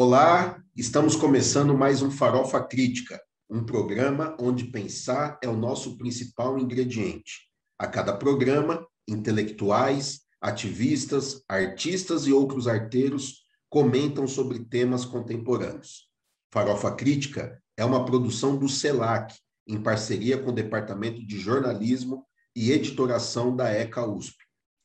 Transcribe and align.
Olá, 0.00 0.62
estamos 0.76 1.16
começando 1.16 1.76
mais 1.76 2.02
um 2.02 2.10
Farofa 2.12 2.62
Crítica, 2.62 3.20
um 3.50 3.64
programa 3.64 4.36
onde 4.40 4.66
pensar 4.66 5.36
é 5.42 5.48
o 5.48 5.56
nosso 5.56 5.98
principal 5.98 6.56
ingrediente. 6.56 7.48
A 7.76 7.84
cada 7.88 8.16
programa, 8.16 8.86
intelectuais, 9.08 10.20
ativistas, 10.40 11.42
artistas 11.48 12.28
e 12.28 12.32
outros 12.32 12.68
arteiros 12.68 13.38
comentam 13.68 14.28
sobre 14.28 14.60
temas 14.60 15.04
contemporâneos. 15.04 16.08
Farofa 16.52 16.92
Crítica 16.92 17.60
é 17.76 17.84
uma 17.84 18.04
produção 18.04 18.56
do 18.56 18.68
CELAC, 18.68 19.34
em 19.66 19.82
parceria 19.82 20.38
com 20.38 20.50
o 20.50 20.54
Departamento 20.54 21.26
de 21.26 21.40
Jornalismo 21.40 22.24
e 22.54 22.70
Editoração 22.70 23.56
da 23.56 23.68
ECA 23.68 24.06
USP, 24.06 24.36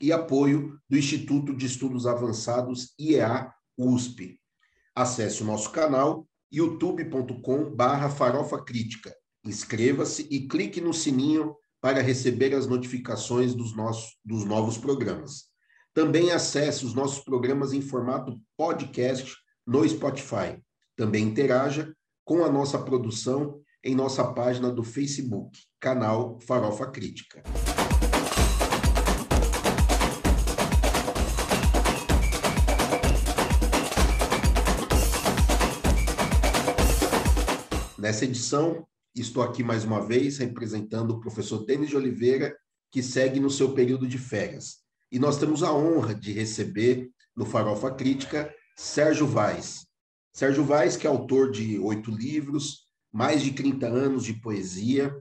e 0.02 0.12
apoio 0.12 0.80
do 0.90 0.98
Instituto 0.98 1.56
de 1.56 1.68
Estudos 1.68 2.08
Avançados 2.08 2.96
IEA 2.98 3.54
USP. 3.78 4.40
Acesse 4.96 5.42
o 5.42 5.46
nosso 5.46 5.72
canal 5.72 6.28
youtube.com/barra 6.52 8.10
Farofa 8.10 8.64
Crítica. 8.64 9.14
Inscreva-se 9.44 10.28
e 10.30 10.48
clique 10.48 10.80
no 10.80 10.94
sininho 10.94 11.56
para 11.82 12.02
receber 12.02 12.54
as 12.54 12.68
notificações 12.68 13.54
dos, 13.54 13.76
nossos, 13.76 14.16
dos 14.24 14.46
novos 14.46 14.78
programas. 14.78 15.46
Também 15.94 16.32
acesse 16.32 16.86
os 16.86 16.94
nossos 16.94 17.24
programas 17.24 17.74
em 17.74 17.82
formato 17.82 18.40
podcast 18.56 19.36
no 19.66 19.88
Spotify. 19.88 20.62
Também 20.96 21.26
interaja 21.26 21.94
com 22.24 22.44
a 22.44 22.52
nossa 22.52 22.80
produção 22.80 23.60
em 23.84 23.94
nossa 23.96 24.24
página 24.24 24.72
do 24.72 24.84
Facebook, 24.84 25.60
canal 25.80 26.40
Farofa 26.40 26.90
Crítica. 26.90 27.44
Nessa 38.04 38.26
edição, 38.26 38.86
estou 39.16 39.42
aqui 39.42 39.64
mais 39.64 39.86
uma 39.86 40.06
vez 40.06 40.38
representando 40.38 41.12
o 41.12 41.22
professor 41.22 41.66
Denis 41.66 41.88
de 41.88 41.96
Oliveira, 41.96 42.54
que 42.92 43.02
segue 43.02 43.40
no 43.40 43.50
seu 43.50 43.74
período 43.74 44.06
de 44.06 44.18
férias. 44.18 44.80
E 45.10 45.18
nós 45.18 45.38
temos 45.38 45.64
a 45.64 45.72
honra 45.72 46.14
de 46.14 46.34
receber 46.34 47.10
no 47.34 47.46
Farofa 47.46 47.92
Crítica 47.92 48.54
Sérgio 48.76 49.26
Vaz. 49.26 49.88
Sérgio 50.34 50.66
Vaz, 50.66 50.98
que 50.98 51.08
é 51.08 51.10
autor 51.10 51.50
de 51.50 51.80
oito 51.80 52.12
livros, 52.12 52.88
mais 53.10 53.42
de 53.42 53.54
30 53.54 53.88
anos 53.88 54.26
de 54.26 54.34
poesia, 54.34 55.16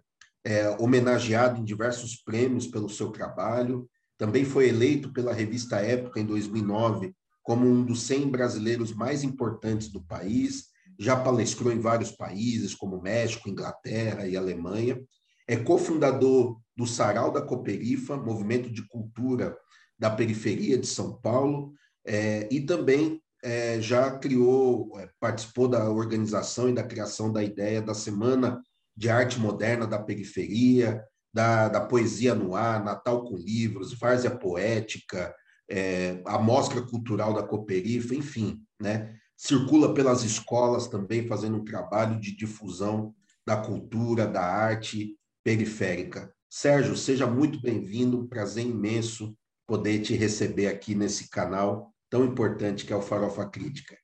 é, 0.44 0.68
homenageado 0.80 1.60
em 1.60 1.64
diversos 1.64 2.16
prêmios 2.16 2.66
pelo 2.66 2.88
seu 2.88 3.10
trabalho, 3.12 3.88
também 4.18 4.44
foi 4.44 4.68
eleito 4.68 5.12
pela 5.12 5.32
revista 5.32 5.76
Época 5.76 6.18
em 6.18 6.26
2009 6.26 7.14
como 7.44 7.64
um 7.64 7.84
dos 7.84 8.02
100 8.02 8.28
brasileiros 8.28 8.92
mais 8.92 9.22
importantes 9.22 9.86
do 9.86 10.02
país, 10.02 10.71
já 10.98 11.16
palestrou 11.16 11.72
em 11.72 11.80
vários 11.80 12.10
países, 12.10 12.74
como 12.74 13.00
México, 13.00 13.48
Inglaterra 13.48 14.26
e 14.26 14.36
Alemanha, 14.36 15.00
é 15.48 15.56
cofundador 15.56 16.60
do 16.76 16.86
Sarau 16.86 17.30
da 17.32 17.42
Cooperifa, 17.42 18.16
movimento 18.16 18.70
de 18.70 18.86
cultura 18.88 19.56
da 19.98 20.10
periferia 20.10 20.78
de 20.78 20.86
São 20.86 21.20
Paulo, 21.20 21.72
é, 22.04 22.48
e 22.50 22.60
também 22.60 23.20
é, 23.42 23.80
já 23.80 24.18
criou, 24.18 24.98
é, 24.98 25.08
participou 25.20 25.68
da 25.68 25.90
organização 25.90 26.68
e 26.68 26.74
da 26.74 26.82
criação 26.82 27.32
da 27.32 27.42
ideia 27.42 27.82
da 27.82 27.94
Semana 27.94 28.60
de 28.96 29.08
Arte 29.08 29.38
Moderna 29.38 29.86
da 29.86 29.98
Periferia, 29.98 31.02
da, 31.32 31.68
da 31.68 31.80
Poesia 31.80 32.34
no 32.34 32.54
Ar, 32.54 32.84
Natal 32.84 33.24
com 33.24 33.36
Livros, 33.36 33.98
Várzea 33.98 34.30
Poética, 34.30 35.34
é, 35.68 36.20
a 36.26 36.38
Mostra 36.38 36.82
Cultural 36.82 37.32
da 37.32 37.42
Cooperifa, 37.42 38.14
enfim, 38.14 38.60
né? 38.80 39.16
Circula 39.42 39.92
pelas 39.92 40.22
escolas 40.22 40.86
também, 40.86 41.26
fazendo 41.26 41.56
um 41.56 41.64
trabalho 41.64 42.20
de 42.20 42.30
difusão 42.30 43.12
da 43.44 43.56
cultura, 43.56 44.24
da 44.24 44.40
arte 44.40 45.18
periférica. 45.42 46.32
Sérgio, 46.48 46.96
seja 46.96 47.26
muito 47.26 47.60
bem-vindo, 47.60 48.20
um 48.20 48.26
prazer 48.28 48.64
imenso 48.64 49.36
poder 49.66 50.00
te 50.00 50.14
receber 50.14 50.68
aqui 50.68 50.94
nesse 50.94 51.28
canal 51.28 51.92
tão 52.08 52.24
importante 52.24 52.86
que 52.86 52.92
é 52.92 52.96
o 52.96 53.02
Farofa 53.02 53.44
Crítica. 53.50 53.98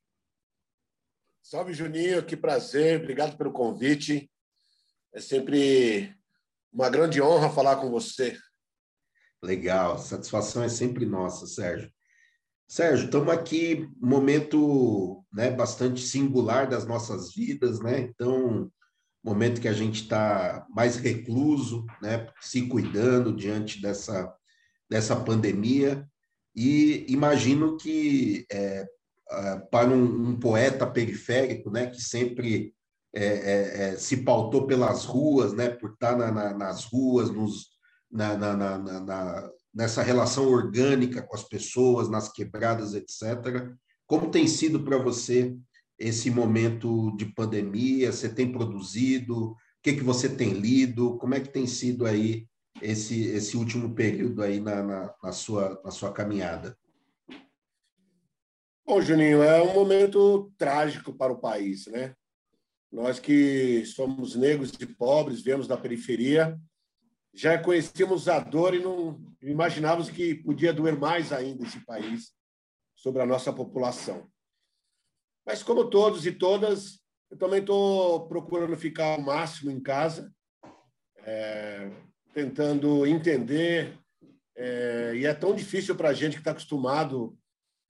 Salve, 1.40 1.72
Juninho, 1.72 2.26
que 2.26 2.36
prazer, 2.36 3.00
obrigado 3.00 3.36
pelo 3.38 3.52
convite. 3.52 4.28
É 5.14 5.20
sempre 5.20 6.16
uma 6.72 6.90
grande 6.90 7.22
honra 7.22 7.48
falar 7.48 7.76
com 7.76 7.88
você. 7.92 8.36
Legal, 9.40 9.98
satisfação 9.98 10.64
é 10.64 10.68
sempre 10.68 11.06
nossa, 11.06 11.46
Sérgio. 11.46 11.92
Sérgio, 12.68 13.06
estamos 13.06 13.32
aqui 13.32 13.88
momento 13.98 15.24
né, 15.32 15.50
bastante 15.50 16.02
singular 16.02 16.68
das 16.68 16.86
nossas 16.86 17.34
vidas, 17.34 17.80
né? 17.80 18.00
Então, 18.00 18.70
momento 19.24 19.60
que 19.60 19.68
a 19.68 19.72
gente 19.72 20.02
está 20.02 20.66
mais 20.68 20.96
recluso, 20.96 21.86
né, 22.02 22.28
se 22.40 22.68
cuidando 22.68 23.34
diante 23.34 23.80
dessa 23.80 24.34
dessa 24.88 25.16
pandemia. 25.16 26.06
E 26.54 27.06
imagino 27.08 27.76
que 27.76 28.46
é, 28.50 28.86
para 29.70 29.88
um, 29.88 30.30
um, 30.30 30.38
poeta 30.38 30.86
periférico, 30.86 31.70
né, 31.70 31.86
que 31.86 32.00
sempre 32.00 32.74
é, 33.14 33.24
é, 33.24 33.88
é, 33.90 33.96
se 33.96 34.18
pautou 34.18 34.66
pelas 34.66 35.04
ruas, 35.04 35.52
né, 35.52 35.68
por 35.68 35.92
estar 35.92 36.16
na, 36.16 36.30
na, 36.32 36.54
nas 36.54 36.84
ruas, 36.84 37.30
nos, 37.30 37.68
na, 38.10 38.36
na, 38.36 39.50
nessa 39.78 40.02
relação 40.02 40.48
orgânica 40.48 41.22
com 41.22 41.36
as 41.36 41.44
pessoas, 41.44 42.10
nas 42.10 42.32
quebradas, 42.32 42.94
etc. 42.94 43.70
Como 44.08 44.28
tem 44.28 44.48
sido 44.48 44.82
para 44.82 44.98
você 44.98 45.56
esse 45.96 46.32
momento 46.32 47.14
de 47.16 47.26
pandemia? 47.26 48.10
Você 48.10 48.28
tem 48.28 48.50
produzido? 48.50 49.50
O 49.50 49.56
que, 49.80 49.92
que 49.92 50.02
você 50.02 50.28
tem 50.28 50.52
lido? 50.52 51.16
Como 51.18 51.32
é 51.32 51.38
que 51.38 51.52
tem 51.52 51.64
sido 51.64 52.06
aí 52.06 52.48
esse, 52.82 53.26
esse 53.28 53.56
último 53.56 53.94
período 53.94 54.42
aí 54.42 54.58
na, 54.58 54.82
na, 54.82 55.14
na, 55.22 55.30
sua, 55.30 55.80
na 55.84 55.92
sua 55.92 56.12
caminhada? 56.12 56.76
Bom, 58.84 59.00
Juninho, 59.00 59.44
é 59.44 59.62
um 59.62 59.74
momento 59.74 60.52
trágico 60.58 61.12
para 61.12 61.32
o 61.32 61.38
país, 61.38 61.86
né? 61.86 62.16
Nós 62.90 63.20
que 63.20 63.84
somos 63.86 64.34
negros 64.34 64.72
e 64.80 64.86
pobres, 64.86 65.40
viemos 65.40 65.68
da 65.68 65.76
periferia, 65.76 66.58
já 67.34 67.58
conhecíamos 67.58 68.28
a 68.28 68.38
dor 68.38 68.74
e 68.74 68.80
não 68.80 69.20
imaginávamos 69.42 70.10
que 70.10 70.34
podia 70.34 70.72
doer 70.72 70.98
mais 70.98 71.32
ainda 71.32 71.64
esse 71.64 71.84
país 71.84 72.32
sobre 72.94 73.22
a 73.22 73.26
nossa 73.26 73.52
população. 73.52 74.28
Mas, 75.46 75.62
como 75.62 75.88
todos 75.88 76.26
e 76.26 76.32
todas, 76.32 77.00
eu 77.30 77.36
também 77.36 77.60
estou 77.60 78.28
procurando 78.28 78.76
ficar 78.76 79.14
ao 79.14 79.20
máximo 79.20 79.70
em 79.70 79.80
casa, 79.80 80.32
é, 81.18 81.90
tentando 82.34 83.06
entender. 83.06 83.98
É, 84.56 85.12
e 85.14 85.24
é 85.24 85.32
tão 85.32 85.54
difícil 85.54 85.94
para 85.94 86.08
a 86.10 86.12
gente 86.12 86.34
que 86.34 86.40
está 86.40 86.50
acostumado 86.50 87.38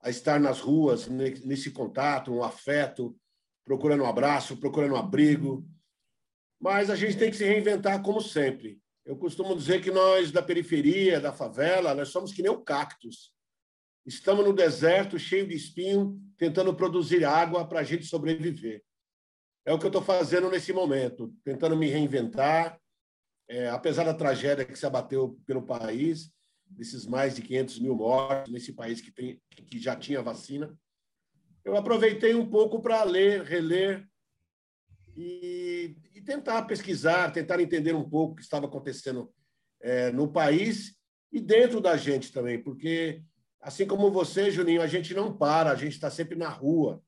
a 0.01 0.11
estar 0.11 0.39
nas 0.39 0.61
ruas, 0.61 1.09
nesse 1.09 1.71
contato, 1.71 2.33
um 2.33 2.45
afeto, 2.45 3.19
procurando 3.65 4.05
um 4.05 4.07
abraço, 4.07 4.57
procurando 4.59 4.95
um 4.95 4.99
abrigo. 4.99 5.67
Mas 6.61 6.91
a 6.91 6.97
gente 6.97 7.17
tem 7.17 7.31
que 7.31 7.37
se 7.37 7.45
reinventar 7.45 8.03
como 8.03 8.21
sempre. 8.21 8.81
Eu 9.09 9.17
costumo 9.17 9.57
dizer 9.57 9.81
que 9.81 9.91
nós, 9.91 10.31
da 10.31 10.43
periferia, 10.43 11.19
da 11.19 11.33
favela, 11.33 11.95
nós 11.95 12.11
somos 12.11 12.31
que 12.31 12.43
nem 12.43 12.51
o 12.51 12.61
cactus. 12.61 13.33
Estamos 14.05 14.45
no 14.45 14.53
deserto, 14.53 15.19
cheio 15.19 15.49
de 15.49 15.57
espinho, 15.57 16.21
tentando 16.37 16.77
produzir 16.77 17.25
água 17.25 17.67
para 17.67 17.81
a 17.81 17.83
gente 17.83 18.05
sobreviver. 18.05 18.85
É 19.65 19.73
o 19.73 19.79
que 19.79 19.87
eu 19.87 19.89
estou 19.89 20.03
fazendo 20.03 20.51
nesse 20.51 20.75
momento, 20.75 21.35
tentando 21.43 21.75
me 21.75 21.89
reinventar, 21.89 22.79
é, 23.49 23.71
apesar 23.71 24.05
da 24.05 24.13
tragédia 24.13 24.67
que 24.67 24.79
se 24.79 24.85
abateu 24.85 25.41
pelo 25.47 25.63
país, 25.63 26.31
desses 26.67 27.07
mais 27.07 27.35
de 27.35 27.41
500 27.41 27.79
mil 27.79 27.95
mortos 27.95 28.53
nesse 28.53 28.75
país 28.75 29.01
que, 29.01 29.11
tem, 29.11 29.41
que 29.49 29.81
já 29.81 29.97
tinha 29.97 30.21
vacina, 30.21 30.79
eu 31.65 31.75
aproveitei 31.79 32.35
um 32.35 32.51
pouco 32.51 32.83
para 32.83 33.03
ler, 33.05 33.43
reler 33.43 34.07
e, 35.21 35.97
e, 36.15 36.21
tentar 36.21 36.63
pesquisar, 36.63 37.33
tentar 37.33 37.61
entender 37.61 37.93
um 37.93 38.09
pouco 38.09 38.35
o 38.35 38.37
que 38.37 38.43
estava 38.43 38.67
acontecendo 38.67 39.29
é, 39.81 40.13
no 40.13 40.29
país 40.31 40.95
e 41.33 41.41
dentro 41.41 41.81
da 41.81 41.97
gente 41.97 42.33
também, 42.33 42.63
porque 42.63 43.21
assim 43.61 43.85
como 43.85 44.13
você, 44.13 44.49
Juninho, 44.49 44.81
a 44.81 44.87
gente 44.87 45.13
não 45.15 45.37
para, 45.37 45.73
a 45.73 45.75
gente 45.75 45.95
está 45.95 46.09
sempre 46.09 46.37
na 46.37 46.49
rua. 46.49 47.03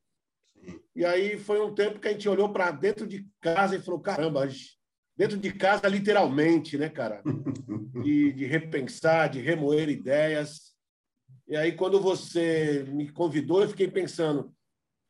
E 0.94 1.04
aí 1.04 1.38
foi 1.38 1.60
um 1.60 1.72
tempo 1.72 2.00
que 2.00 2.08
a 2.08 2.12
gente 2.12 2.28
olhou 2.28 2.52
para 2.52 2.72
dentro 2.72 3.06
de 3.06 3.24
casa 3.40 3.76
e 3.76 3.80
falou: 3.80 4.00
caramba, 4.00 4.46
dentro 5.16 5.38
de 5.38 5.52
casa, 5.52 5.86
literalmente, 5.86 6.76
né, 6.76 6.88
cara? 6.88 7.22
De, 8.02 8.32
de 8.34 8.44
repensar, 8.44 9.30
de 9.30 9.40
remoer 9.40 9.88
ideias. 9.88 10.74
E 11.46 11.56
aí, 11.56 11.72
quando 11.72 12.00
você 12.00 12.84
me 12.88 13.08
convidou, 13.08 13.62
eu 13.62 13.68
fiquei 13.68 13.88
pensando: 13.88 14.52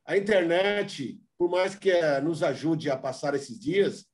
a 0.04 0.16
internet, 0.16 1.18
por 1.40 1.48
mais 1.48 1.74
que 1.74 1.90
eh, 1.90 2.20
nos 2.20 2.42
ajude 2.42 2.90
a 2.90 2.98
passar 2.98 3.34
esses 3.34 3.58
dias, 3.58 4.04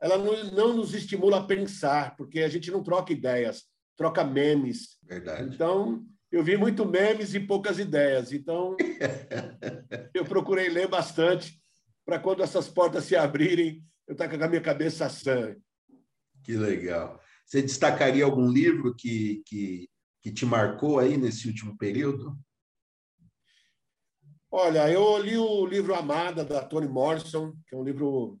ela 0.00 0.16
não, 0.16 0.72
nos 0.74 0.94
estimula 0.94 1.40
a 1.40 1.44
pensar, 1.44 2.16
porque 2.16 2.40
a 2.40 2.48
gente 2.48 2.70
não 2.70 2.82
troca 2.82 3.12
ideias, 3.12 3.64
troca 3.94 4.24
memes. 4.24 4.96
Verdade. 5.02 5.54
Então, 5.54 6.02
eu 6.32 6.42
vi 6.42 6.56
muito 6.56 6.86
memes 6.86 7.34
e 7.34 7.40
poucas 7.40 7.78
ideias. 7.78 8.32
Então, 8.32 8.74
eu 10.14 10.24
procurei 10.24 10.70
ler 10.70 10.88
bastante 10.88 11.62
para 12.06 12.18
quando 12.18 12.42
essas 12.42 12.68
portas 12.68 13.04
se 13.04 13.14
abrirem, 13.14 13.84
eu 14.08 14.12
estar 14.12 14.26
com 14.26 14.42
a 14.42 14.48
minha 14.48 14.62
cabeça 14.62 15.10
sã. 15.10 15.54
Que 16.42 16.56
legal. 16.56 17.20
Você 17.44 17.60
destacaria 17.60 18.24
algum 18.24 18.50
livro 18.50 18.94
que, 18.94 19.42
que, 19.44 19.90
que 20.22 20.32
te 20.32 20.46
marcou 20.46 21.00
aí 21.00 21.18
nesse 21.18 21.48
último 21.48 21.76
período? 21.76 22.34
Olha, 24.58 24.90
eu 24.90 25.18
li 25.18 25.36
o 25.36 25.66
livro 25.66 25.94
Amada, 25.94 26.42
da 26.42 26.64
Toni 26.64 26.88
Morrison, 26.88 27.52
que 27.66 27.74
é 27.74 27.78
um 27.78 27.84
livro 27.84 28.40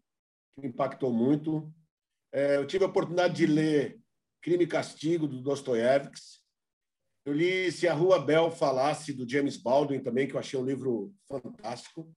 que 0.54 0.62
me 0.62 0.68
impactou 0.68 1.12
muito. 1.12 1.70
É, 2.32 2.56
eu 2.56 2.66
tive 2.66 2.84
a 2.84 2.88
oportunidade 2.88 3.34
de 3.34 3.46
ler 3.46 4.00
Crime 4.40 4.64
e 4.64 4.66
Castigo, 4.66 5.28
do 5.28 5.42
Dostoiévski. 5.42 6.40
Eu 7.26 7.34
li 7.34 7.70
Se 7.70 7.86
a 7.86 7.92
Rua 7.92 8.18
Bel 8.18 8.50
Falasse, 8.50 9.12
do 9.12 9.28
James 9.28 9.58
Baldwin, 9.58 10.02
também, 10.02 10.26
que 10.26 10.32
eu 10.32 10.40
achei 10.40 10.58
um 10.58 10.64
livro 10.64 11.14
fantástico. 11.28 12.10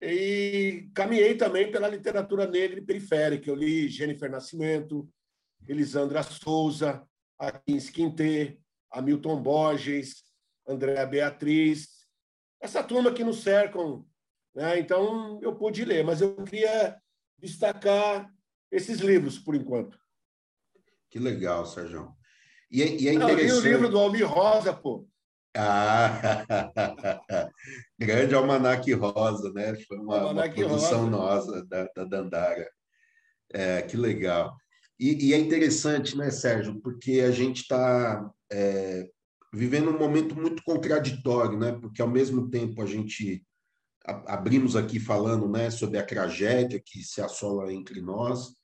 E 0.00 0.88
caminhei 0.94 1.36
também 1.36 1.68
pela 1.68 1.88
literatura 1.88 2.46
negra 2.46 2.78
e 2.78 2.86
periférica. 2.86 3.50
Eu 3.50 3.56
li 3.56 3.88
Jennifer 3.88 4.30
Nascimento, 4.30 5.10
Elisandra 5.66 6.22
Souza, 6.22 7.04
Akins 7.36 7.90
Quintê, 7.90 8.60
Hamilton 8.88 9.42
Borges, 9.42 10.22
Andréa 10.64 11.04
Beatriz, 11.04 11.99
essa 12.60 12.82
turma 12.82 13.12
que 13.12 13.24
nos 13.24 13.42
cercam. 13.42 14.04
Né? 14.54 14.78
Então, 14.78 15.40
eu 15.42 15.54
pude 15.54 15.84
ler, 15.84 16.04
mas 16.04 16.20
eu 16.20 16.36
queria 16.44 17.00
destacar 17.38 18.30
esses 18.70 19.00
livros, 19.00 19.38
por 19.38 19.54
enquanto. 19.54 19.98
Que 21.08 21.18
legal, 21.18 21.66
Sérgio. 21.66 22.12
E, 22.70 22.82
é, 22.82 22.86
e 22.86 23.08
é 23.08 23.14
interessante... 23.14 23.48
Eu 23.48 23.60
li 23.60 23.68
o 23.68 23.72
livro 23.72 23.88
do 23.88 23.98
Almir 23.98 24.26
Rosa, 24.26 24.72
pô. 24.72 25.08
Ah, 25.56 26.44
grande 27.98 28.34
Almanac 28.36 28.92
Rosa, 28.92 29.52
né? 29.52 29.74
Foi 29.88 29.98
uma, 29.98 30.30
uma 30.30 30.48
produção 30.48 31.06
Rosa. 31.06 31.10
nossa 31.10 31.66
da, 31.66 31.88
da 31.96 32.04
Dandara. 32.04 32.70
É, 33.52 33.82
que 33.82 33.96
legal. 33.96 34.56
E, 34.98 35.28
e, 35.28 35.34
é 35.34 35.38
interessante, 35.38 36.16
né, 36.16 36.30
Sérgio? 36.30 36.80
Porque 36.80 37.20
a 37.20 37.32
gente 37.32 37.62
está 37.62 38.30
é, 38.52 39.08
vivendo 39.52 39.90
um 39.90 39.98
momento 39.98 40.34
muito 40.34 40.62
contraditório, 40.62 41.58
né? 41.58 41.72
Porque 41.72 42.00
ao 42.00 42.08
mesmo 42.08 42.48
tempo 42.48 42.82
a 42.82 42.86
gente 42.86 43.44
abrimos 44.04 44.76
aqui 44.76 44.98
falando, 44.98 45.46
né, 45.46 45.70
sobre 45.70 45.98
a 45.98 46.04
tragédia 46.04 46.82
que 46.84 47.02
se 47.02 47.20
assola 47.20 47.72
entre 47.72 48.00
nós, 48.00 48.54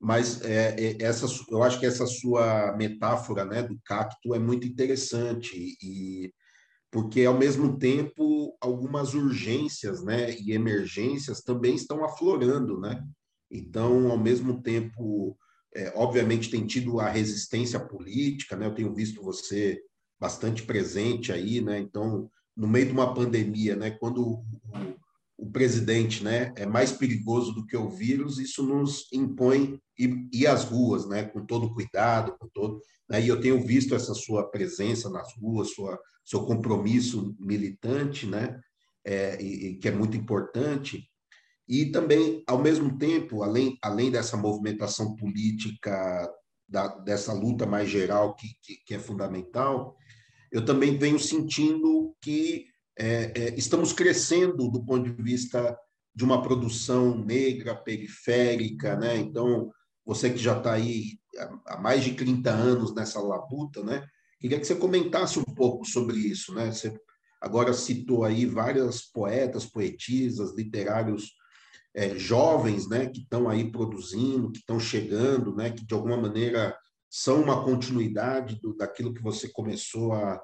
mas 0.00 0.40
é, 0.42 0.76
é, 0.78 1.02
essa, 1.02 1.26
eu 1.50 1.62
acho 1.64 1.80
que 1.80 1.86
essa 1.86 2.06
sua 2.06 2.74
metáfora 2.76 3.44
né, 3.44 3.62
do 3.64 3.78
cacto 3.84 4.34
é 4.34 4.38
muito 4.38 4.66
interessante, 4.66 5.76
e 5.82 6.32
porque, 6.90 7.24
ao 7.24 7.36
mesmo 7.36 7.78
tempo, 7.78 8.56
algumas 8.60 9.12
urgências 9.12 10.02
né, 10.02 10.34
e 10.40 10.52
emergências 10.52 11.42
também 11.42 11.74
estão 11.74 12.02
aflorando. 12.02 12.80
Né? 12.80 13.04
Então, 13.50 14.10
ao 14.10 14.16
mesmo 14.16 14.62
tempo, 14.62 15.36
é, 15.76 15.92
obviamente, 15.94 16.50
tem 16.50 16.66
tido 16.66 16.98
a 16.98 17.08
resistência 17.08 17.78
política, 17.78 18.56
né? 18.56 18.66
eu 18.66 18.74
tenho 18.74 18.94
visto 18.94 19.22
você 19.22 19.78
bastante 20.18 20.62
presente 20.62 21.30
aí, 21.30 21.60
né? 21.60 21.78
então, 21.78 22.30
no 22.56 22.66
meio 22.66 22.86
de 22.86 22.92
uma 22.92 23.12
pandemia, 23.12 23.76
né, 23.76 23.90
quando 23.90 24.26
o, 24.26 24.44
o 25.36 25.50
presidente 25.50 26.24
né, 26.24 26.54
é 26.56 26.64
mais 26.64 26.90
perigoso 26.90 27.52
do 27.52 27.66
que 27.66 27.76
o 27.76 27.90
vírus, 27.90 28.38
isso 28.38 28.62
nos 28.62 29.06
impõe 29.12 29.78
ir, 29.98 30.26
ir 30.32 30.46
às 30.46 30.64
ruas, 30.64 31.06
né, 31.06 31.24
com 31.24 31.44
todo 31.44 31.74
cuidado, 31.74 32.34
com 32.38 32.48
todo. 32.48 32.80
Né, 33.08 33.22
e 33.22 33.28
eu 33.28 33.38
tenho 33.40 33.62
visto 33.62 33.94
essa 33.94 34.14
sua 34.14 34.50
presença 34.50 35.10
nas 35.10 35.36
ruas, 35.36 35.72
sua, 35.72 35.98
seu 36.24 36.46
compromisso 36.46 37.36
militante, 37.38 38.26
né, 38.26 38.58
é, 39.04 39.40
e, 39.40 39.66
e, 39.66 39.74
que 39.76 39.88
é 39.88 39.92
muito 39.92 40.16
importante. 40.16 41.06
E 41.68 41.86
também, 41.86 42.42
ao 42.46 42.58
mesmo 42.58 42.96
tempo, 42.96 43.42
além, 43.42 43.76
além 43.82 44.10
dessa 44.10 44.36
movimentação 44.36 45.16
política, 45.16 46.30
da, 46.68 46.88
dessa 46.98 47.32
luta 47.32 47.66
mais 47.66 47.88
geral 47.88 48.34
que, 48.34 48.48
que, 48.62 48.76
que 48.84 48.94
é 48.94 48.98
fundamental, 48.98 49.96
eu 50.50 50.64
também 50.64 50.96
venho 50.96 51.18
sentindo 51.18 52.14
que 52.20 52.66
é, 52.98 53.32
é, 53.34 53.54
estamos 53.56 53.92
crescendo 53.92 54.70
do 54.70 54.84
ponto 54.84 55.10
de 55.10 55.22
vista 55.22 55.76
de 56.14 56.24
uma 56.24 56.40
produção 56.40 57.16
negra, 57.18 57.74
periférica, 57.74 58.96
né? 58.96 59.16
Então, 59.18 59.70
você 60.04 60.30
que 60.30 60.38
já 60.38 60.56
está 60.56 60.72
aí 60.72 61.18
há 61.66 61.78
mais 61.78 62.02
de 62.04 62.14
30 62.14 62.50
anos 62.50 62.94
nessa 62.94 63.20
labuta, 63.20 63.82
né? 63.82 64.06
Queria 64.40 64.58
que 64.58 64.66
você 64.66 64.74
comentasse 64.74 65.38
um 65.38 65.44
pouco 65.44 65.84
sobre 65.84 66.16
isso, 66.16 66.54
né? 66.54 66.72
Você 66.72 66.94
agora 67.40 67.74
citou 67.74 68.24
aí 68.24 68.46
várias 68.46 69.02
poetas, 69.02 69.66
poetisas, 69.66 70.56
literários 70.56 71.32
é, 71.96 72.14
jovens, 72.18 72.86
né? 72.86 73.06
Que 73.06 73.22
estão 73.22 73.48
aí 73.48 73.72
produzindo, 73.72 74.52
que 74.52 74.58
estão 74.58 74.78
chegando, 74.78 75.56
né? 75.56 75.70
Que 75.70 75.84
de 75.84 75.94
alguma 75.94 76.18
maneira 76.18 76.76
são 77.08 77.42
uma 77.42 77.64
continuidade 77.64 78.60
do, 78.60 78.76
daquilo 78.76 79.14
que 79.14 79.22
você 79.22 79.48
começou 79.48 80.12
a, 80.12 80.38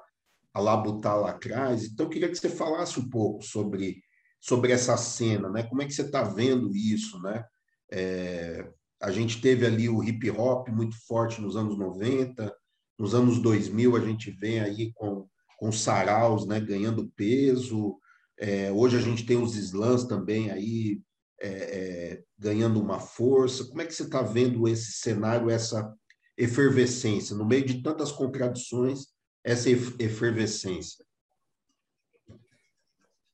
a 0.51 0.59
labutar 0.59 1.15
lá 1.19 1.29
atrás. 1.29 1.85
Então, 1.85 2.07
eu 2.07 2.09
queria 2.09 2.27
que 2.27 2.35
você 2.35 2.49
falasse 2.49 2.99
um 2.99 3.07
pouco 3.07 3.43
sobre, 3.43 4.01
sobre 4.41 4.71
essa 4.71 4.97
cena, 4.97 5.47
né? 5.47 5.61
Como 5.61 5.83
é 5.83 5.85
que 5.85 5.93
você 5.93 6.01
está 6.01 6.23
vendo 6.23 6.75
isso, 6.75 7.21
né? 7.21 7.45
É, 7.91 8.67
a 8.99 9.11
gente 9.11 9.39
teve 9.39 9.63
ali 9.63 9.87
o 9.87 10.03
hip 10.03 10.31
hop 10.31 10.69
muito 10.69 10.95
forte 11.05 11.39
nos 11.39 11.55
anos 11.55 11.77
90, 11.77 12.51
nos 12.97 13.13
anos 13.13 13.39
2000 13.39 13.95
a 13.95 13.99
gente 13.99 14.31
vem 14.31 14.59
aí 14.59 14.91
com, 14.93 15.27
com 15.59 15.71
saraus, 15.71 16.47
né? 16.47 16.59
Ganhando 16.59 17.11
peso. 17.15 17.99
É, 18.39 18.71
hoje 18.71 18.97
a 18.97 19.01
gente 19.01 19.23
tem 19.23 19.37
os 19.37 19.55
slams 19.55 20.05
também 20.05 20.49
aí 20.49 20.99
é, 21.43 21.49
é 21.49 22.23
ganhando 22.37 22.79
uma 22.79 22.99
força. 22.99 23.65
Como 23.65 23.81
é 23.81 23.85
que 23.85 23.93
você 23.93 24.03
está 24.03 24.21
vendo 24.21 24.67
esse 24.67 24.93
cenário, 24.93 25.49
essa 25.49 25.93
efervescência, 26.37 27.35
no 27.35 27.45
meio 27.45 27.65
de 27.65 27.83
tantas 27.83 28.11
contradições, 28.11 29.07
essa 29.43 29.69
efervescência? 29.69 31.05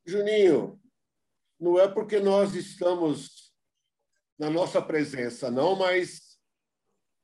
Juninho, 0.05 0.79
não 1.59 1.79
é 1.79 1.87
porque 1.87 2.19
nós 2.19 2.55
estamos 2.55 3.53
na 4.37 4.49
nossa 4.49 4.81
presença, 4.81 5.51
não, 5.51 5.75
mas 5.75 6.39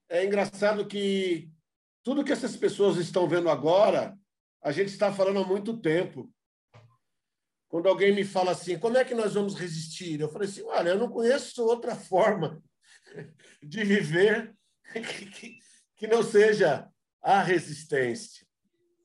é 0.09 0.25
engraçado 0.25 0.85
que 0.85 1.49
tudo 2.03 2.23
que 2.23 2.31
essas 2.31 2.55
pessoas 2.55 2.97
estão 2.97 3.27
vendo 3.27 3.49
agora, 3.49 4.15
a 4.61 4.71
gente 4.71 4.89
está 4.89 5.11
falando 5.11 5.39
há 5.39 5.47
muito 5.47 5.79
tempo. 5.79 6.29
Quando 7.75 7.89
alguém 7.89 8.15
me 8.15 8.23
fala 8.23 8.51
assim, 8.51 8.79
como 8.79 8.97
é 8.97 9.03
que 9.03 9.13
nós 9.13 9.33
vamos 9.33 9.53
resistir? 9.53 10.21
Eu 10.21 10.29
falei 10.29 10.47
assim, 10.47 10.63
olha, 10.63 10.91
eu 10.91 10.97
não 10.97 11.09
conheço 11.09 11.61
outra 11.61 11.93
forma 11.93 12.63
de 13.61 13.83
viver 13.83 14.55
que, 15.97 16.07
não 16.07 16.23
seja 16.23 16.87
a 17.21 17.43
resistência 17.43 18.47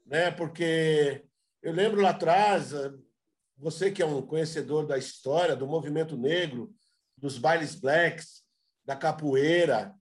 né? 0.06 0.30
Porque 0.30 1.24
eu 1.60 1.72
lembro 1.72 2.00
lá 2.00 2.10
atrás, 2.10 2.70
você 3.58 3.90
que 3.90 4.02
é 4.02 4.06
um 4.06 4.22
conhecedor 4.22 4.86
da 4.86 4.96
história 4.96 5.56
do 5.56 5.66
movimento 5.66 6.16
negro, 6.16 6.72
dos 7.16 7.38
bailes 7.38 7.74
blacks, 7.74 8.44
da 8.84 8.94
capoeira, 8.94 9.92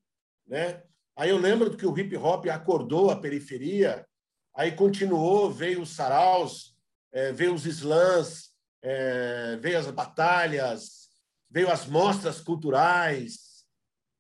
né? 0.46 0.84
Aí 1.16 1.32
eu 1.32 1.40
lembro 1.40 1.76
que 1.76 1.88
o 1.88 1.98
hip 1.98 2.16
hop 2.18 2.46
acordou 2.46 3.10
a 3.10 3.20
periferia, 3.20 4.08
aí 4.56 4.72
continuou, 4.74 5.50
veio 5.50 5.82
os 5.82 5.90
saraus, 5.90 6.78
é, 7.12 7.32
veio 7.32 7.56
os 7.56 7.66
slams, 7.66 8.50
é, 8.82 9.58
veio 9.58 9.78
as 9.78 9.88
batalhas, 9.92 11.10
veio 11.50 11.72
as 11.72 11.86
mostras 11.86 12.40
culturais, 12.40 13.66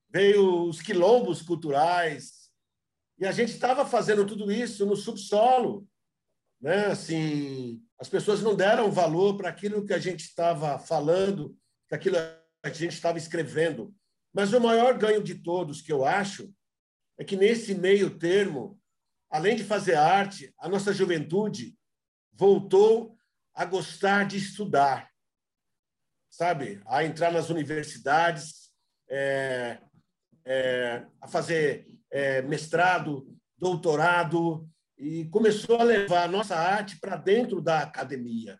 veio 0.10 0.63
os 0.63 0.82
quilombos 0.82 1.42
culturais, 1.42 2.50
e 3.20 3.25
a 3.25 3.32
gente 3.32 3.51
estava 3.51 3.86
fazendo 3.86 4.25
tudo 4.25 4.51
isso 4.51 4.86
no 4.86 4.96
subsolo. 4.96 5.88
Né? 6.62 6.88
Assim, 6.88 7.82
as 8.00 8.08
pessoas 8.08 8.42
não 8.42 8.56
deram 8.56 8.92
valor 8.92 9.36
para 9.36 9.50
aquilo 9.50 9.86
que 9.86 9.94
a 9.94 10.00
gente 10.00 10.22
estava 10.22 10.80
falando, 10.80 11.56
para 11.88 11.98
aquilo 11.98 12.16
que 12.16 12.70
a 12.70 12.74
gente 12.74 12.94
estava 12.94 13.18
escrevendo. 13.18 13.94
Mas 14.34 14.54
o 14.54 14.62
maior 14.62 14.98
ganho 14.98 15.22
de 15.22 15.36
todos 15.36 15.82
que 15.82 15.92
eu 15.92 16.06
acho 16.06 16.54
é 17.18 17.24
que 17.25 17.36
nesse 17.36 17.75
meio 17.75 18.18
termo, 18.18 18.80
além 19.30 19.56
de 19.56 19.66
fazer 19.66 19.96
arte, 19.96 20.54
a 20.58 20.70
nossa 20.70 20.94
juventude 20.94 21.78
voltou 22.32 23.19
a 23.60 23.66
gostar 23.66 24.25
de 24.25 24.38
estudar, 24.38 25.12
sabe? 26.30 26.82
A 26.88 27.04
entrar 27.04 27.30
nas 27.30 27.50
universidades, 27.50 28.72
é, 29.10 29.82
é, 30.46 31.06
a 31.20 31.28
fazer 31.28 31.86
é, 32.10 32.42
mestrado, 32.42 33.28
doutorado, 33.58 34.66
e 34.98 35.25
começou 35.25 35.78
a 35.78 35.84
levar 35.84 36.24
a 36.24 36.28
nossa 36.30 36.56
arte 36.56 37.01
para 37.01 37.18
dentro 37.18 37.62
da 37.62 37.82
academia. 37.82 38.58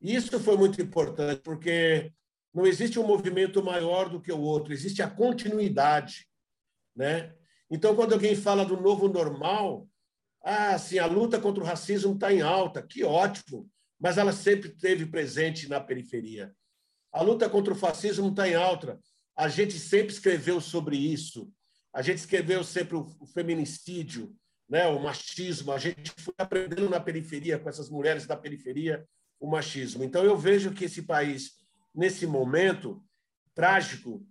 Isso 0.00 0.40
foi 0.40 0.56
muito 0.56 0.82
importante, 0.82 1.40
porque 1.42 2.12
não 2.52 2.66
existe 2.66 2.98
um 2.98 3.06
movimento 3.06 3.62
maior 3.62 4.08
do 4.08 4.20
que 4.20 4.32
o 4.32 4.40
outro, 4.40 4.72
existe 4.72 5.02
a 5.02 5.08
continuidade. 5.08 6.28
Né? 6.96 7.32
Então, 7.70 7.94
quando 7.94 8.14
alguém 8.14 8.34
fala 8.34 8.64
do 8.64 8.76
novo 8.80 9.06
normal, 9.06 9.88
Ah, 10.46 10.76
sim, 10.78 10.98
a 10.98 11.06
luta 11.06 11.40
contra 11.40 11.62
o 11.62 11.66
racismo 11.66 12.12
está 12.12 12.30
em 12.30 12.42
alta, 12.42 12.82
que 12.82 13.02
ótimo, 13.02 13.70
mas 14.00 14.18
ela 14.18 14.32
sempre 14.32 14.68
esteve 14.68 15.06
presente 15.06 15.68
na 15.68 15.80
periferia. 15.80 16.54
A 17.12 17.22
luta 17.22 17.48
contra 17.48 17.72
o 17.72 17.76
fascismo 17.76 18.28
está 18.28 18.48
em 18.48 18.54
alta, 18.54 18.98
a 19.36 19.48
gente 19.48 19.78
sempre 19.78 20.12
escreveu 20.12 20.60
sobre 20.60 20.96
isso, 20.96 21.52
a 21.92 22.02
gente 22.02 22.18
escreveu 22.18 22.64
sempre 22.64 22.96
o 22.96 23.26
feminicídio, 23.32 24.34
né, 24.68 24.86
o 24.86 25.00
machismo, 25.00 25.72
a 25.72 25.78
gente 25.78 26.10
foi 26.18 26.34
aprendendo 26.38 26.88
na 26.88 26.98
periferia, 26.98 27.58
com 27.58 27.68
essas 27.68 27.88
mulheres 27.88 28.26
da 28.26 28.36
periferia, 28.36 29.06
o 29.38 29.48
machismo. 29.48 30.02
Então, 30.02 30.24
eu 30.24 30.36
vejo 30.36 30.72
que 30.72 30.86
esse 30.86 31.02
país, 31.02 31.52
nesse 31.94 32.26
momento 32.26 33.04
trágico, 33.54 34.26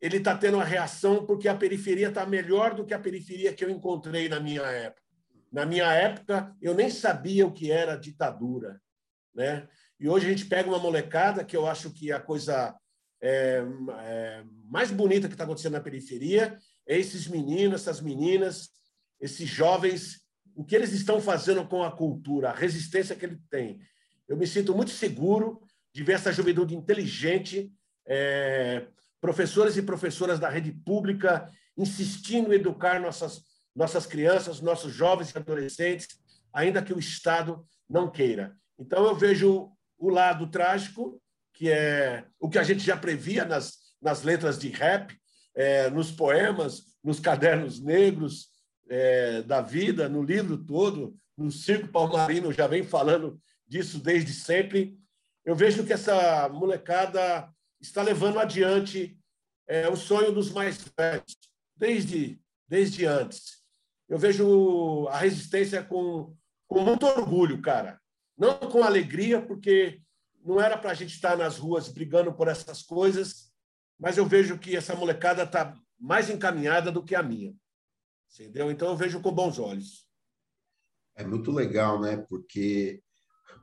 ele 0.00 0.16
está 0.16 0.36
tendo 0.36 0.56
uma 0.56 0.64
reação 0.64 1.24
porque 1.24 1.48
a 1.48 1.54
periferia 1.54 2.08
está 2.08 2.26
melhor 2.26 2.74
do 2.74 2.84
que 2.84 2.94
a 2.94 2.98
periferia 2.98 3.52
que 3.52 3.64
eu 3.64 3.70
encontrei 3.70 4.28
na 4.28 4.40
minha 4.40 4.62
época. 4.62 5.02
Na 5.52 5.64
minha 5.64 5.92
época, 5.92 6.54
eu 6.60 6.74
nem 6.74 6.90
sabia 6.90 7.46
o 7.46 7.52
que 7.52 7.70
era 7.70 7.96
ditadura. 7.96 8.80
Né? 9.34 9.66
E 9.98 10.08
hoje 10.08 10.26
a 10.26 10.30
gente 10.30 10.46
pega 10.46 10.68
uma 10.68 10.78
molecada 10.78 11.44
que 11.44 11.56
eu 11.56 11.66
acho 11.66 11.90
que 11.90 12.12
a 12.12 12.20
coisa 12.20 12.74
é, 13.20 13.62
é, 14.00 14.44
mais 14.64 14.90
bonita 14.90 15.28
que 15.28 15.34
está 15.34 15.44
acontecendo 15.44 15.72
na 15.72 15.80
periferia 15.80 16.58
é 16.86 16.98
esses 16.98 17.26
meninos, 17.26 17.80
essas 17.80 18.00
meninas, 18.00 18.68
esses 19.20 19.48
jovens, 19.48 20.20
o 20.54 20.64
que 20.64 20.76
eles 20.76 20.92
estão 20.92 21.20
fazendo 21.20 21.66
com 21.66 21.82
a 21.82 21.90
cultura, 21.90 22.50
a 22.50 22.54
resistência 22.54 23.16
que 23.16 23.24
ele 23.24 23.40
tem. 23.50 23.80
Eu 24.28 24.36
me 24.36 24.46
sinto 24.46 24.74
muito 24.74 24.90
seguro 24.90 25.60
de 25.92 26.02
ver 26.02 26.14
essa 26.14 26.32
juventude 26.32 26.74
inteligente, 26.74 27.72
é, 28.06 28.86
professores 29.20 29.76
e 29.76 29.82
professoras 29.82 30.38
da 30.38 30.48
rede 30.48 30.72
pública 30.72 31.48
insistindo 31.76 32.52
em 32.52 32.56
educar 32.56 33.00
nossas, 33.00 33.42
nossas 33.74 34.06
crianças, 34.06 34.60
nossos 34.60 34.92
jovens 34.92 35.30
e 35.30 35.38
adolescentes, 35.38 36.08
ainda 36.52 36.82
que 36.82 36.92
o 36.92 36.98
Estado 36.98 37.66
não 37.88 38.10
queira. 38.10 38.56
Então, 38.78 39.04
eu 39.06 39.14
vejo 39.14 39.70
o 39.98 40.08
lado 40.08 40.46
trágico, 40.48 41.20
que 41.52 41.70
é 41.70 42.26
o 42.38 42.48
que 42.48 42.58
a 42.58 42.62
gente 42.62 42.80
já 42.80 42.96
previa 42.96 43.44
nas, 43.44 43.94
nas 44.02 44.22
letras 44.22 44.58
de 44.58 44.68
rap, 44.68 45.16
é, 45.54 45.88
nos 45.90 46.10
poemas, 46.10 46.82
nos 47.02 47.20
cadernos 47.20 47.80
negros 47.80 48.48
é, 48.88 49.42
da 49.42 49.60
vida, 49.60 50.08
no 50.08 50.22
livro 50.22 50.58
todo, 50.58 51.16
no 51.36 51.50
Circo 51.50 51.88
Palmarino 51.88 52.52
já 52.52 52.66
vem 52.66 52.82
falando 52.82 53.40
disso 53.66 53.98
desde 53.98 54.32
sempre. 54.32 54.98
Eu 55.44 55.54
vejo 55.54 55.84
que 55.84 55.92
essa 55.92 56.48
molecada 56.48 57.48
está 57.80 58.02
levando 58.02 58.38
adiante 58.38 59.18
é, 59.66 59.88
o 59.88 59.96
sonho 59.96 60.32
dos 60.32 60.50
mais 60.50 60.84
velhos, 60.96 61.36
desde, 61.76 62.40
desde 62.68 63.04
antes. 63.06 63.62
Eu 64.08 64.18
vejo 64.18 65.08
a 65.08 65.18
resistência 65.18 65.82
com, 65.82 66.36
com 66.68 66.80
muito 66.80 67.06
orgulho, 67.06 67.60
cara. 67.60 68.00
Não 68.36 68.58
com 68.58 68.82
alegria, 68.82 69.40
porque 69.40 70.00
não 70.44 70.60
era 70.60 70.76
para 70.76 70.90
a 70.90 70.94
gente 70.94 71.14
estar 71.14 71.36
nas 71.36 71.58
ruas 71.58 71.88
brigando 71.88 72.32
por 72.34 72.48
essas 72.48 72.82
coisas, 72.82 73.52
mas 73.98 74.18
eu 74.18 74.26
vejo 74.26 74.58
que 74.58 74.76
essa 74.76 74.94
molecada 74.94 75.44
está 75.44 75.74
mais 75.98 76.28
encaminhada 76.28 76.92
do 76.92 77.02
que 77.02 77.14
a 77.14 77.22
minha. 77.22 77.54
Entendeu? 78.32 78.70
Então 78.70 78.88
eu 78.88 78.96
vejo 78.96 79.20
com 79.20 79.32
bons 79.32 79.58
olhos. 79.58 80.06
É 81.16 81.24
muito 81.24 81.52
legal, 81.52 82.00
né? 82.00 82.16
Porque 82.28 83.00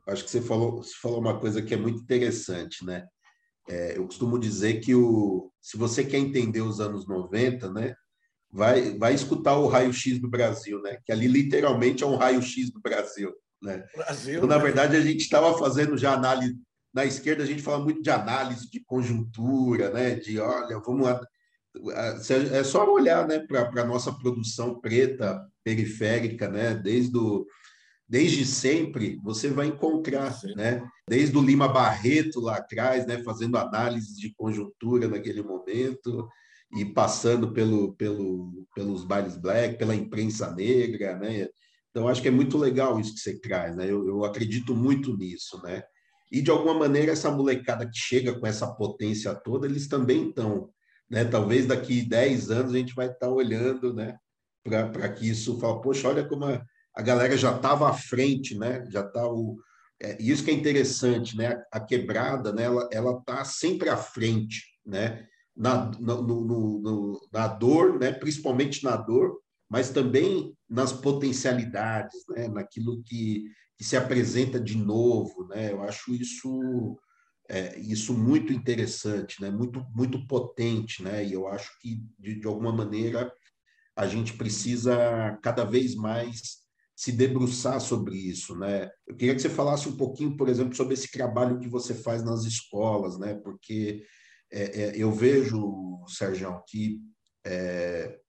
acho 0.08 0.24
que 0.24 0.32
você 0.32 0.42
falou, 0.42 0.82
você 0.82 0.94
falou 0.96 1.20
uma 1.20 1.40
coisa 1.40 1.62
que 1.62 1.74
é 1.74 1.78
muito 1.78 2.01
interessante, 2.01 2.86
né? 2.86 3.06
É, 3.70 3.98
eu 3.98 4.06
costumo 4.06 4.40
dizer 4.40 4.80
que 4.80 4.96
o, 4.96 5.51
se 5.62 5.78
você 5.78 6.04
quer 6.04 6.18
entender 6.18 6.62
os 6.62 6.80
anos 6.80 7.08
90, 7.08 7.72
né, 7.72 7.94
vai, 8.50 8.98
vai 8.98 9.13
escutar 9.13 9.56
o 9.58 9.68
raio-x 9.68 10.20
do 10.20 10.30
Brasil, 10.30 10.82
né? 10.82 10.98
Que 11.06 11.12
ali 11.12 11.28
literalmente 11.28 12.04
é 12.04 12.08
um 12.08 12.16
raio-x 12.16 12.72
do 12.72 12.82
Brasil, 12.82 13.34
né? 13.62 13.86
Brasil, 13.96 14.38
então, 14.38 14.48
na 14.48 14.58
né? 14.58 14.63
verdade, 14.63 14.96
a 14.96 15.01
gente 15.01 15.22
estava 15.22 15.58
fazendo 15.58 15.98
já 15.98 16.13
análise 16.13 16.58
na 16.94 17.06
esquerda 17.06 17.44
a 17.44 17.46
gente 17.46 17.62
fala 17.62 17.84
muito 17.84 18.01
de 18.01 18.10
análise 18.10 18.70
de 18.70 18.84
conjuntura, 18.84 19.89
né? 19.91 20.15
De 20.15 20.39
olha, 20.39 20.80
vamos 20.80 21.06
lá. 21.06 21.22
É 22.51 22.63
só 22.63 22.86
olhar 22.91 23.25
né, 23.25 23.39
para 23.39 23.82
a 23.82 23.86
nossa 23.86 24.12
produção 24.12 24.80
preta 24.80 25.41
periférica, 25.63 26.50
né? 26.50 26.75
Desde 26.75 27.18
o, 27.18 27.46
desde 28.08 28.46
sempre 28.46 29.18
você 29.24 29.50
vai 29.50 29.68
encontrar, 29.68 30.38
né? 30.56 30.86
Desde 31.08 31.38
o 31.38 31.41
Lima 31.41 31.70
Barreto 31.70 32.41
lá 32.41 32.58
atrás, 32.58 33.08
né? 33.08 33.24
Fazendo 33.24 33.58
análise 33.58 34.20
de 34.20 34.34
conjuntura 34.36 35.08
naquele 35.08 35.41
momento 35.41 36.27
e 36.77 36.84
passando 36.84 37.53
pelo, 37.53 37.94
pelo, 37.96 38.65
pelos 38.75 39.06
bailes 39.06 39.38
black, 39.38 39.77
pela 39.77 39.96
imprensa 39.96 40.53
negra, 40.53 41.18
né? 41.18 41.48
Então 41.91 42.07
acho 42.07 42.21
que 42.21 42.29
é 42.29 42.31
muito 42.31 42.57
legal 42.57 43.00
isso 43.00 43.13
que 43.13 43.19
você 43.19 43.39
traz, 43.39 43.75
né? 43.75 43.83
Eu, 43.86 44.07
eu 44.07 44.24
acredito 44.24 44.74
muito 44.74 45.15
nisso, 45.15 45.62
né? 45.62 45.83
E 46.31 46.41
de 46.41 46.50
alguma 46.50 46.74
maneira 46.74 47.12
essa 47.12 47.29
molecada 47.29 47.86
que 47.86 47.98
chega 47.98 48.39
com 48.39 48.48
essa 48.48 48.65
potência 48.74 49.36
toda, 49.36 49.67
eles 49.67 49.88
também 49.88 50.29
estão, 50.29 50.69
né? 51.10 51.25
Talvez 51.25 51.65
daqui 51.65 52.01
10 52.01 52.50
anos 52.50 52.74
a 52.74 52.77
gente 52.77 52.95
vai 52.95 53.07
estar 53.07 53.29
olhando, 53.29 53.93
né? 53.93 54.17
Para 54.63 55.10
que 55.10 55.29
isso 55.29 55.60
fala, 55.60 55.81
poxa, 55.81 56.07
olha 56.07 56.25
como 56.25 56.45
a, 56.45 56.63
a 56.95 57.01
galera 57.01 57.36
já 57.36 57.53
estava 57.53 57.89
à 57.89 57.93
frente, 57.93 58.57
né? 58.57 58.86
Já 58.89 59.01
está 59.01 59.27
o 59.27 59.57
é, 60.01 60.17
isso 60.19 60.43
que 60.43 60.51
é 60.51 60.53
interessante, 60.53 61.38
né? 61.38 61.62
A 61.71 61.79
quebrada, 61.79 62.53
né? 62.53 62.63
Ela 62.63 62.89
ela 62.91 63.17
está 63.19 63.43
sempre 63.43 63.89
à 63.89 63.98
frente, 63.98 64.63
né? 64.86 65.27
Na, 65.55 65.91
no, 66.00 66.21
no, 66.21 66.81
no, 66.81 67.29
na 67.33 67.48
dor, 67.48 68.00
né? 68.00 68.13
Principalmente 68.13 68.83
na 68.83 68.95
dor, 68.95 69.38
mas 69.72 69.90
também 69.90 70.54
nas 70.70 70.92
potencialidades, 70.92 72.25
né? 72.28 72.50
Naquilo 72.50 73.01
que, 73.04 73.46
que 73.78 73.86
se 73.86 73.96
apresenta 73.96 74.60
de 74.60 74.78
novo, 74.78 75.48
né? 75.48 75.72
Eu 75.72 75.82
acho 75.82 76.13
isso 76.13 77.00
é, 77.50 77.80
isso 77.80 78.13
muito 78.13 78.51
interessante, 78.51 79.42
né? 79.42 79.50
Muito 79.50 79.82
muito 79.96 80.28
potente, 80.28 81.01
né? 81.01 81.25
E 81.25 81.32
eu 81.32 81.48
acho 81.48 81.72
que 81.80 82.04
de, 82.20 82.42
de 82.42 82.48
alguma 82.48 82.74
maneira 82.74 83.32
a 83.96 84.06
gente 84.08 84.34
precisa 84.34 85.40
cada 85.42 85.63
vez 85.63 85.96
mais 85.96 86.60
se 86.94 87.13
debruçar 87.13 87.80
sobre 87.80 88.18
isso, 88.18 88.54
né? 88.58 88.90
Eu 89.08 89.16
queria 89.16 89.34
que 89.34 89.42
você 89.42 89.50
falasse 89.50 89.88
um 89.88 89.96
pouquinho, 89.96 90.36
por 90.36 90.50
exemplo, 90.50 90.75
sobre 90.75 90.96
esse 90.96 91.10
trabalho 91.10 91.60
que 91.60 91.70
você 91.70 91.94
faz 91.94 92.22
nas 92.24 92.44
escolas, 92.44 93.18
né? 93.18 93.36
Porque 93.36 94.04
é, 94.51 94.82
é, 94.82 94.94
eu 94.98 95.13
vejo, 95.13 96.04
Sérgio, 96.08 96.62
que 96.68 97.00
é, 97.46 98.21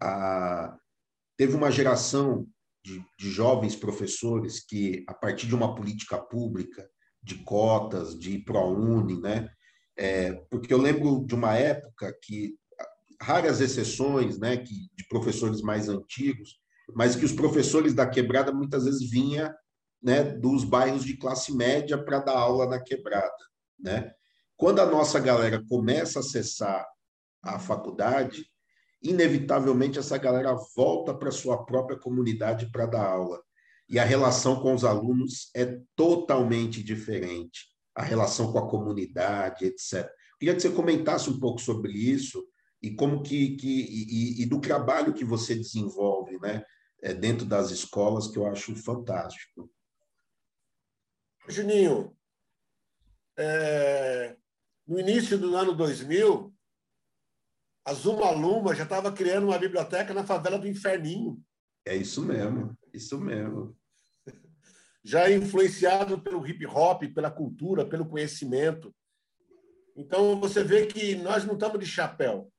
a, 0.00 0.76
teve 1.36 1.54
uma 1.54 1.70
geração 1.70 2.46
de, 2.84 3.04
de 3.18 3.30
jovens 3.30 3.74
professores 3.74 4.64
que, 4.64 5.04
a 5.08 5.14
partir 5.14 5.46
de 5.46 5.54
uma 5.54 5.74
política 5.74 6.18
pública, 6.18 6.88
de 7.22 7.36
cotas, 7.36 8.18
de 8.18 8.38
ProUni, 8.38 9.20
né? 9.20 9.48
É, 9.96 10.32
porque 10.50 10.74
eu 10.74 10.78
lembro 10.78 11.24
de 11.24 11.34
uma 11.34 11.54
época 11.54 12.14
que 12.22 12.56
raras 13.20 13.60
exceções, 13.60 14.38
né, 14.38 14.56
que 14.56 14.74
de 14.94 15.06
professores 15.08 15.62
mais 15.62 15.88
antigos, 15.88 16.58
mas 16.94 17.16
que 17.16 17.24
os 17.24 17.32
professores 17.32 17.94
da 17.94 18.06
quebrada 18.06 18.52
muitas 18.52 18.84
vezes 18.84 19.08
vinha 19.08 19.54
né, 20.02 20.22
dos 20.22 20.64
bairros 20.64 21.04
de 21.04 21.16
classe 21.16 21.54
média 21.54 21.96
para 21.96 22.18
dar 22.18 22.36
aula 22.36 22.66
na 22.66 22.80
quebrada. 22.80 23.32
Né? 23.78 24.12
Quando 24.56 24.80
a 24.80 24.86
nossa 24.86 25.18
galera 25.18 25.64
começa 25.66 26.18
a 26.18 26.20
acessar 26.20 26.86
a 27.42 27.58
faculdade, 27.58 28.50
inevitavelmente 29.04 29.98
essa 29.98 30.18
galera 30.18 30.54
volta 30.74 31.14
para 31.14 31.30
sua 31.30 31.64
própria 31.64 31.98
comunidade 31.98 32.70
para 32.72 32.86
dar 32.86 33.06
aula. 33.06 33.40
E 33.88 33.98
a 33.98 34.04
relação 34.04 34.60
com 34.60 34.74
os 34.74 34.84
alunos 34.84 35.50
é 35.54 35.78
totalmente 35.94 36.82
diferente. 36.82 37.66
A 37.94 38.02
relação 38.02 38.50
com 38.50 38.58
a 38.58 38.68
comunidade, 38.68 39.66
etc. 39.66 40.10
Queria 40.38 40.54
que 40.54 40.60
você 40.60 40.70
comentasse 40.70 41.30
um 41.30 41.38
pouco 41.38 41.60
sobre 41.60 41.92
isso 41.92 42.44
e 42.82 42.90
como 42.94 43.22
que, 43.22 43.56
que 43.56 43.68
e, 43.68 44.42
e 44.42 44.46
do 44.46 44.60
trabalho 44.60 45.14
que 45.14 45.24
você 45.24 45.54
desenvolve, 45.54 46.38
né? 46.40 46.64
é, 47.04 47.12
dentro 47.12 47.44
das 47.44 47.70
escolas, 47.70 48.28
que 48.28 48.38
eu 48.38 48.46
acho 48.46 48.74
fantástico. 48.74 49.70
Juninho, 51.46 52.16
é, 53.36 54.34
no 54.86 54.98
início 54.98 55.38
do 55.38 55.54
ano 55.54 55.74
2000, 55.74 56.53
a 57.84 57.92
Zuma 57.92 58.30
Luma 58.30 58.74
já 58.74 58.84
estava 58.84 59.12
criando 59.12 59.48
uma 59.48 59.58
biblioteca 59.58 60.14
na 60.14 60.24
favela 60.24 60.58
do 60.58 60.66
Inferninho. 60.66 61.40
É 61.84 61.94
isso 61.94 62.22
mesmo, 62.22 62.76
isso 62.92 63.20
mesmo. 63.20 63.76
Já 65.04 65.30
influenciado 65.30 66.18
pelo 66.22 66.46
hip 66.46 66.64
hop, 66.66 67.02
pela 67.14 67.30
cultura, 67.30 67.84
pelo 67.84 68.08
conhecimento. 68.08 68.94
Então, 69.94 70.40
você 70.40 70.64
vê 70.64 70.86
que 70.86 71.14
nós 71.16 71.44
não 71.44 71.54
estamos 71.54 71.78
de 71.78 71.86
chapéu. 71.86 72.50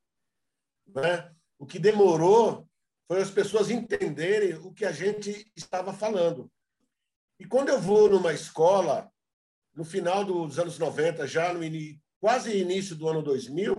Né? 0.87 1.33
O 1.57 1.65
que 1.65 1.79
demorou 1.79 2.69
foi 3.07 3.19
as 3.19 3.31
pessoas 3.31 3.71
entenderem 3.71 4.53
o 4.55 4.71
que 4.71 4.85
a 4.85 4.91
gente 4.91 5.51
estava 5.55 5.91
falando. 5.91 6.51
E 7.39 7.45
quando 7.45 7.69
eu 7.69 7.79
vou 7.79 8.07
numa 8.09 8.31
escola, 8.31 9.11
no 9.73 9.83
final 9.83 10.23
dos 10.23 10.59
anos 10.59 10.77
90, 10.77 11.27
já 11.27 11.51
no 11.51 11.63
in... 11.63 11.99
quase 12.19 12.55
início 12.55 12.95
do 12.95 13.09
ano 13.09 13.23
2000, 13.23 13.75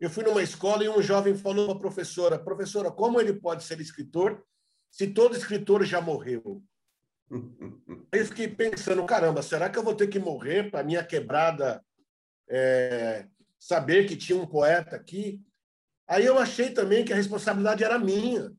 eu 0.00 0.08
fui 0.08 0.24
numa 0.24 0.42
escola 0.42 0.82
e 0.82 0.88
um 0.88 1.02
jovem 1.02 1.36
falou 1.36 1.66
para 1.66 1.76
a 1.76 1.80
professora: 1.80 2.38
professora, 2.38 2.90
como 2.90 3.20
ele 3.20 3.34
pode 3.34 3.64
ser 3.64 3.80
escritor 3.80 4.42
se 4.90 5.08
todo 5.08 5.36
escritor 5.36 5.84
já 5.84 6.00
morreu? 6.00 6.62
Aí 8.12 8.20
eu 8.20 8.26
fiquei 8.26 8.48
pensando, 8.48 9.04
caramba, 9.04 9.42
será 9.42 9.68
que 9.68 9.78
eu 9.78 9.84
vou 9.84 9.94
ter 9.94 10.08
que 10.08 10.18
morrer 10.18 10.70
para 10.70 10.82
minha 10.82 11.04
quebrada 11.04 11.84
é, 12.48 13.28
saber 13.58 14.08
que 14.08 14.16
tinha 14.16 14.40
um 14.40 14.46
poeta 14.46 14.96
aqui? 14.96 15.40
Aí 16.08 16.24
eu 16.24 16.38
achei 16.38 16.70
também 16.70 17.04
que 17.04 17.12
a 17.12 17.16
responsabilidade 17.16 17.84
era 17.84 17.98
minha. 17.98 18.52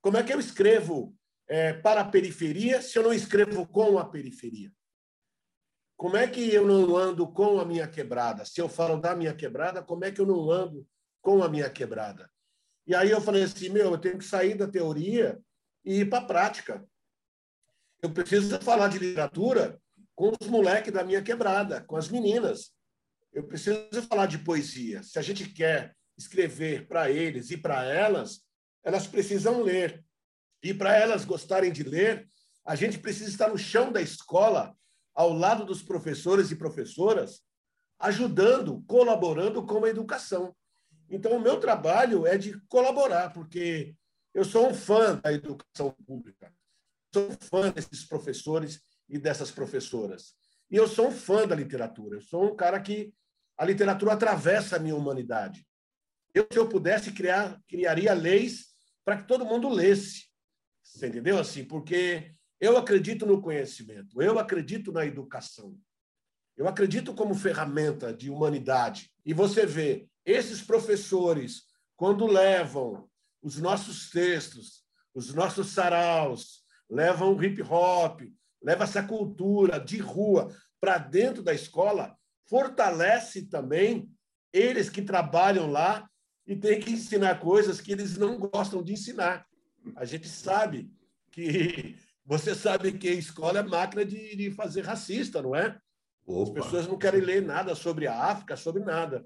Como 0.00 0.16
é 0.16 0.22
que 0.22 0.32
eu 0.32 0.40
escrevo 0.40 1.14
é, 1.46 1.74
para 1.74 2.00
a 2.00 2.08
periferia 2.08 2.82
se 2.82 2.98
eu 2.98 3.04
não 3.04 3.12
escrevo 3.12 3.66
com 3.68 3.98
a 3.98 4.08
periferia? 4.08 4.72
Como 5.96 6.16
é 6.16 6.26
que 6.28 6.52
eu 6.52 6.66
não 6.66 6.94
ando 6.94 7.26
com 7.26 7.58
a 7.58 7.64
minha 7.64 7.88
quebrada? 7.88 8.44
Se 8.44 8.60
eu 8.60 8.68
falo 8.68 9.00
da 9.00 9.16
minha 9.16 9.34
quebrada, 9.34 9.82
como 9.82 10.04
é 10.04 10.12
que 10.12 10.20
eu 10.20 10.26
não 10.26 10.50
ando 10.50 10.86
com 11.22 11.42
a 11.42 11.48
minha 11.48 11.70
quebrada? 11.70 12.30
E 12.86 12.94
aí 12.94 13.10
eu 13.10 13.20
falei 13.20 13.42
assim, 13.42 13.70
meu, 13.70 13.92
eu 13.92 13.98
tenho 13.98 14.18
que 14.18 14.24
sair 14.24 14.54
da 14.54 14.68
teoria 14.68 15.40
e 15.84 16.00
ir 16.00 16.10
para 16.10 16.18
a 16.18 16.26
prática. 16.26 16.86
Eu 18.02 18.10
preciso 18.10 18.60
falar 18.60 18.88
de 18.88 18.98
literatura 18.98 19.80
com 20.14 20.32
os 20.38 20.46
moleques 20.48 20.92
da 20.92 21.02
minha 21.02 21.22
quebrada, 21.22 21.82
com 21.82 21.96
as 21.96 22.08
meninas. 22.08 22.72
Eu 23.32 23.44
preciso 23.44 24.02
falar 24.08 24.26
de 24.26 24.38
poesia. 24.38 25.02
Se 25.02 25.18
a 25.18 25.22
gente 25.22 25.48
quer 25.48 25.96
escrever 26.16 26.86
para 26.86 27.10
eles 27.10 27.50
e 27.50 27.56
para 27.56 27.84
elas, 27.84 28.42
elas 28.84 29.06
precisam 29.06 29.62
ler. 29.62 30.04
E 30.62 30.72
para 30.72 30.96
elas 30.96 31.24
gostarem 31.24 31.72
de 31.72 31.82
ler, 31.82 32.28
a 32.64 32.74
gente 32.74 32.98
precisa 32.98 33.30
estar 33.30 33.48
no 33.48 33.58
chão 33.58 33.90
da 33.90 34.00
escola 34.00 34.76
ao 35.16 35.32
lado 35.32 35.64
dos 35.64 35.82
professores 35.82 36.50
e 36.50 36.56
professoras, 36.56 37.40
ajudando, 37.98 38.84
colaborando 38.86 39.64
com 39.64 39.82
a 39.82 39.88
educação. 39.88 40.54
Então, 41.08 41.32
o 41.32 41.40
meu 41.40 41.58
trabalho 41.58 42.26
é 42.26 42.36
de 42.36 42.60
colaborar, 42.68 43.32
porque 43.32 43.96
eu 44.34 44.44
sou 44.44 44.68
um 44.68 44.74
fã 44.74 45.16
da 45.16 45.32
educação 45.32 45.90
pública, 46.06 46.52
sou 47.14 47.30
um 47.30 47.36
fã 47.40 47.70
desses 47.70 48.04
professores 48.04 48.82
e 49.08 49.18
dessas 49.18 49.50
professoras. 49.50 50.34
E 50.70 50.76
eu 50.76 50.86
sou 50.86 51.08
um 51.08 51.12
fã 51.12 51.46
da 51.48 51.54
literatura, 51.54 52.18
eu 52.18 52.20
sou 52.20 52.52
um 52.52 52.54
cara 52.54 52.78
que 52.78 53.14
a 53.56 53.64
literatura 53.64 54.12
atravessa 54.12 54.76
a 54.76 54.78
minha 54.78 54.94
humanidade. 54.94 55.66
Eu, 56.34 56.46
se 56.52 56.58
eu 56.58 56.68
pudesse 56.68 57.12
criar, 57.12 57.58
criaria 57.66 58.12
leis 58.12 58.66
para 59.02 59.16
que 59.16 59.26
todo 59.26 59.46
mundo 59.46 59.70
lesse. 59.70 60.26
Você 60.82 61.06
entendeu? 61.06 61.38
Assim, 61.38 61.64
porque 61.64 62.35
eu 62.66 62.76
acredito 62.76 63.24
no 63.24 63.40
conhecimento, 63.40 64.20
eu 64.20 64.38
acredito 64.38 64.90
na 64.90 65.06
educação. 65.06 65.78
Eu 66.56 66.66
acredito 66.66 67.14
como 67.14 67.34
ferramenta 67.34 68.12
de 68.12 68.28
humanidade. 68.28 69.12
E 69.24 69.32
você 69.32 69.64
vê 69.64 70.08
esses 70.24 70.60
professores, 70.62 71.62
quando 71.94 72.26
levam 72.26 73.08
os 73.40 73.58
nossos 73.58 74.10
textos, 74.10 74.84
os 75.14 75.32
nossos 75.32 75.68
saraus, 75.68 76.64
levam 76.90 77.34
o 77.34 77.44
hip 77.44 77.62
hop, 77.62 78.22
levam 78.60 78.84
essa 78.84 79.02
cultura 79.02 79.78
de 79.78 79.98
rua 79.98 80.52
para 80.80 80.98
dentro 80.98 81.42
da 81.42 81.54
escola, 81.54 82.16
fortalece 82.48 83.46
também 83.46 84.10
eles 84.52 84.90
que 84.90 85.02
trabalham 85.02 85.70
lá 85.70 86.08
e 86.46 86.56
têm 86.56 86.80
que 86.80 86.90
ensinar 86.90 87.38
coisas 87.38 87.80
que 87.80 87.92
eles 87.92 88.16
não 88.16 88.38
gostam 88.38 88.82
de 88.82 88.92
ensinar. 88.92 89.46
A 89.94 90.04
gente 90.04 90.28
sabe 90.28 90.90
que 91.30 91.96
você 92.26 92.54
sabe 92.54 92.92
que 92.92 93.08
a 93.08 93.14
escola 93.14 93.60
é 93.60 93.62
máquina 93.62 94.04
de, 94.04 94.34
de 94.34 94.50
fazer 94.50 94.82
racista, 94.82 95.40
não 95.40 95.54
é? 95.54 95.78
Opa. 96.26 96.58
As 96.58 96.64
pessoas 96.66 96.88
não 96.88 96.98
querem 96.98 97.20
ler 97.20 97.40
nada 97.40 97.74
sobre 97.76 98.08
a 98.08 98.18
África, 98.18 98.56
sobre 98.56 98.82
nada. 98.82 99.24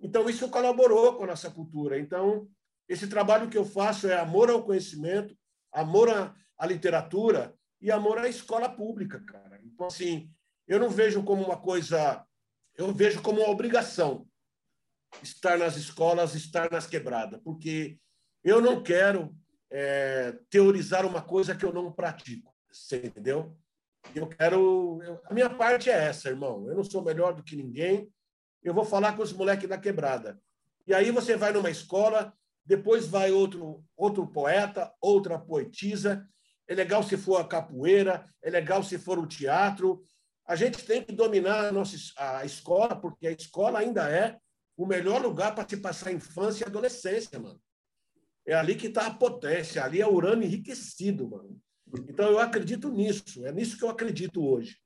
Então, 0.00 0.30
isso 0.30 0.48
colaborou 0.48 1.16
com 1.16 1.24
a 1.24 1.28
nossa 1.28 1.50
cultura. 1.50 1.98
Então, 1.98 2.48
esse 2.88 3.08
trabalho 3.08 3.48
que 3.48 3.58
eu 3.58 3.64
faço 3.64 4.06
é 4.06 4.16
amor 4.16 4.48
ao 4.48 4.62
conhecimento, 4.62 5.36
amor 5.72 6.08
à, 6.08 6.32
à 6.56 6.64
literatura 6.64 7.52
e 7.80 7.90
amor 7.90 8.18
à 8.18 8.28
escola 8.28 8.68
pública, 8.68 9.20
cara. 9.26 9.60
Então, 9.64 9.88
assim, 9.88 10.30
eu 10.68 10.78
não 10.78 10.88
vejo 10.88 11.24
como 11.24 11.44
uma 11.44 11.56
coisa, 11.56 12.24
eu 12.76 12.94
vejo 12.94 13.20
como 13.20 13.40
uma 13.40 13.50
obrigação 13.50 14.28
estar 15.22 15.58
nas 15.58 15.76
escolas, 15.76 16.36
estar 16.36 16.70
nas 16.70 16.86
quebradas, 16.86 17.40
porque 17.42 17.98
eu 18.44 18.60
não 18.60 18.80
quero 18.80 19.34
é, 19.70 20.36
teorizar 20.50 21.06
uma 21.06 21.22
coisa 21.22 21.54
que 21.54 21.64
eu 21.64 21.72
não 21.72 21.92
pratico. 21.92 22.54
Você 22.70 22.98
entendeu? 22.98 23.56
Eu 24.14 24.26
quero. 24.26 25.00
Eu, 25.02 25.20
a 25.24 25.34
minha 25.34 25.50
parte 25.50 25.90
é 25.90 26.04
essa, 26.04 26.28
irmão. 26.28 26.68
Eu 26.68 26.76
não 26.76 26.84
sou 26.84 27.02
melhor 27.02 27.34
do 27.34 27.42
que 27.42 27.56
ninguém. 27.56 28.10
Eu 28.62 28.74
vou 28.74 28.84
falar 28.84 29.16
com 29.16 29.22
os 29.22 29.32
moleques 29.32 29.68
da 29.68 29.78
quebrada. 29.78 30.40
E 30.86 30.94
aí 30.94 31.10
você 31.10 31.36
vai 31.36 31.52
numa 31.52 31.70
escola, 31.70 32.32
depois 32.64 33.06
vai 33.06 33.30
outro, 33.30 33.84
outro 33.96 34.26
poeta, 34.26 34.92
outra 35.00 35.38
poetisa. 35.38 36.26
É 36.66 36.74
legal 36.74 37.02
se 37.02 37.16
for 37.16 37.40
a 37.40 37.46
capoeira, 37.46 38.24
é 38.42 38.50
legal 38.50 38.82
se 38.82 38.98
for 38.98 39.18
o 39.18 39.26
teatro. 39.26 40.02
A 40.46 40.56
gente 40.56 40.84
tem 40.84 41.02
que 41.02 41.12
dominar 41.12 41.66
a, 41.66 41.72
nossa, 41.72 41.96
a 42.16 42.44
escola, 42.44 42.96
porque 42.96 43.26
a 43.26 43.32
escola 43.32 43.80
ainda 43.80 44.08
é 44.10 44.38
o 44.76 44.86
melhor 44.86 45.20
lugar 45.20 45.54
para 45.54 45.68
se 45.68 45.76
passar 45.76 46.12
infância 46.12 46.64
e 46.64 46.66
adolescência, 46.66 47.38
mano. 47.38 47.60
É 48.48 48.54
ali 48.54 48.74
que 48.74 48.86
está 48.86 49.06
a 49.06 49.14
potência, 49.14 49.84
ali 49.84 50.00
é 50.00 50.08
urânio 50.08 50.46
enriquecido, 50.46 51.28
mano. 51.28 51.60
Então 52.08 52.30
eu 52.30 52.38
acredito 52.38 52.88
nisso, 52.88 53.44
é 53.44 53.52
nisso 53.52 53.76
que 53.76 53.84
eu 53.84 53.90
acredito 53.90 54.42
hoje. 54.42 54.78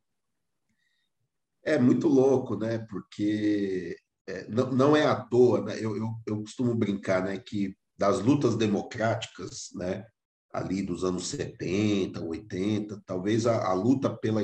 É 1.64 1.79
muito 1.79 2.09
louco, 2.09 2.57
né? 2.57 2.79
Porque 2.90 3.96
é, 4.27 4.48
não, 4.48 4.72
não 4.72 4.96
é 4.96 5.07
à 5.07 5.14
toa, 5.14 5.64
né? 5.64 5.77
Eu, 5.77 5.96
eu, 5.96 6.09
eu 6.27 6.40
costumo 6.40 6.75
brincar, 6.75 7.22
né? 7.22 7.38
Que 7.38 7.72
das 7.96 8.18
lutas 8.18 8.57
democráticas, 8.57 9.68
né? 9.77 10.05
Ali 10.53 10.83
dos 10.83 11.05
anos 11.05 11.29
70, 11.29 12.20
80, 12.20 13.01
talvez 13.07 13.46
a, 13.46 13.68
a 13.68 13.75
luta 13.75 14.11
pela, 14.11 14.42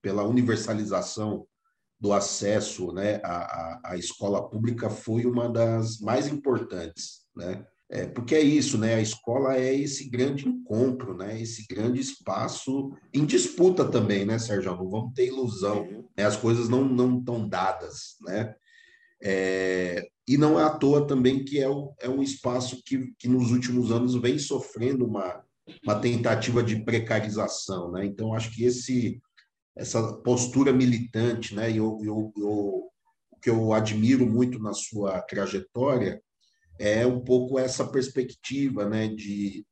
pela 0.00 0.22
universalização 0.22 1.44
do 1.98 2.12
acesso 2.12 2.92
né, 2.92 3.20
à, 3.24 3.90
à, 3.90 3.96
escola 3.96 4.48
pública 4.48 4.88
foi 4.88 5.26
uma 5.26 5.50
das 5.50 5.98
mais 5.98 6.28
importantes, 6.28 7.26
né? 7.34 7.66
É, 7.92 8.06
porque 8.06 8.36
é 8.36 8.40
isso, 8.40 8.78
né? 8.78 8.94
A 8.94 9.00
escola 9.00 9.56
é 9.56 9.74
esse 9.74 10.08
grande 10.08 10.48
encontro, 10.48 11.16
né? 11.16 11.40
Esse 11.40 11.66
grande 11.66 12.00
espaço 12.00 12.92
em 13.12 13.26
disputa 13.26 13.84
também, 13.84 14.24
né, 14.24 14.38
Sérgio? 14.38 14.76
Não 14.76 14.88
vamos 14.88 15.12
ter 15.12 15.26
ilusão, 15.26 16.06
né? 16.16 16.24
as 16.24 16.36
coisas 16.36 16.68
não 16.68 16.84
não 16.84 17.18
estão 17.18 17.48
dadas, 17.48 18.16
né? 18.20 18.54
É, 19.20 20.06
e 20.26 20.38
não 20.38 20.58
é 20.58 20.62
à 20.64 20.70
toa 20.70 21.04
também 21.04 21.44
que 21.44 21.58
é, 21.58 21.68
o, 21.68 21.92
é 22.00 22.08
um 22.08 22.22
espaço 22.22 22.80
que, 22.86 23.12
que 23.18 23.28
nos 23.28 23.50
últimos 23.50 23.90
anos 23.90 24.14
vem 24.14 24.38
sofrendo 24.38 25.04
uma, 25.04 25.44
uma 25.84 25.98
tentativa 26.00 26.62
de 26.62 26.84
precarização, 26.84 27.90
né? 27.90 28.06
Então 28.06 28.32
acho 28.34 28.54
que 28.54 28.64
esse 28.64 29.20
essa 29.76 30.12
postura 30.18 30.72
militante, 30.72 31.54
né? 31.56 31.70
Eu, 31.70 31.98
eu, 32.02 32.32
eu, 32.36 32.48
o 33.30 33.36
que 33.42 33.50
eu 33.50 33.72
admiro 33.72 34.26
muito 34.26 34.60
na 34.60 34.72
sua 34.72 35.20
trajetória 35.22 36.22
é 36.80 37.06
um 37.06 37.20
pouco 37.20 37.58
essa 37.58 37.84
perspectiva 37.84 38.88
né, 38.88 39.06
de, 39.06 39.66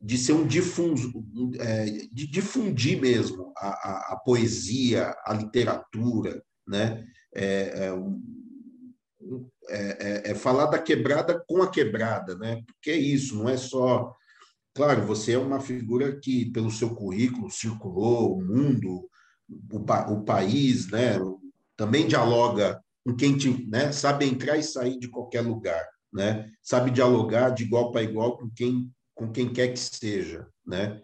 de 0.00 0.16
ser 0.16 0.32
um 0.32 0.46
difuso, 0.46 1.12
é, 1.58 1.84
de 2.12 2.26
difundir 2.28 3.00
mesmo 3.00 3.52
a, 3.56 3.68
a, 3.68 4.12
a, 4.12 4.16
poesia, 4.24 5.12
a 5.26 5.34
literatura, 5.34 6.40
né? 6.66 7.04
É, 7.34 7.90
é, 9.68 9.96
é, 9.98 10.30
é, 10.30 10.34
falar 10.36 10.66
da 10.66 10.78
quebrada 10.78 11.42
com 11.48 11.60
a 11.60 11.68
quebrada, 11.68 12.36
né? 12.36 12.62
Porque 12.64 12.92
é 12.92 12.96
isso, 12.96 13.34
não 13.34 13.48
é 13.48 13.56
só. 13.56 14.14
Claro, 14.72 15.04
você 15.04 15.32
é 15.32 15.38
uma 15.38 15.58
figura 15.58 16.16
que, 16.20 16.46
pelo 16.52 16.70
seu 16.70 16.94
currículo, 16.94 17.50
circulou 17.50 18.38
o 18.38 18.44
mundo, 18.44 19.08
o, 19.72 20.12
o 20.12 20.24
país, 20.24 20.88
né? 20.88 21.18
Também 21.76 22.06
dialoga 22.06 22.80
com 23.04 23.16
quem 23.16 23.36
te, 23.36 23.66
né? 23.68 23.90
sabe 23.90 24.26
entrar 24.26 24.56
e 24.56 24.62
sair 24.62 24.96
de 24.98 25.08
qualquer 25.08 25.40
lugar 25.40 25.84
né? 26.16 26.50
Sabe 26.62 26.90
dialogar 26.90 27.50
de 27.50 27.64
igual 27.64 27.92
para 27.92 28.02
igual 28.02 28.38
com 28.38 28.50
quem 28.50 28.90
com 29.14 29.30
quem 29.30 29.50
quer 29.50 29.68
que 29.68 29.78
seja, 29.78 30.46
né? 30.66 31.00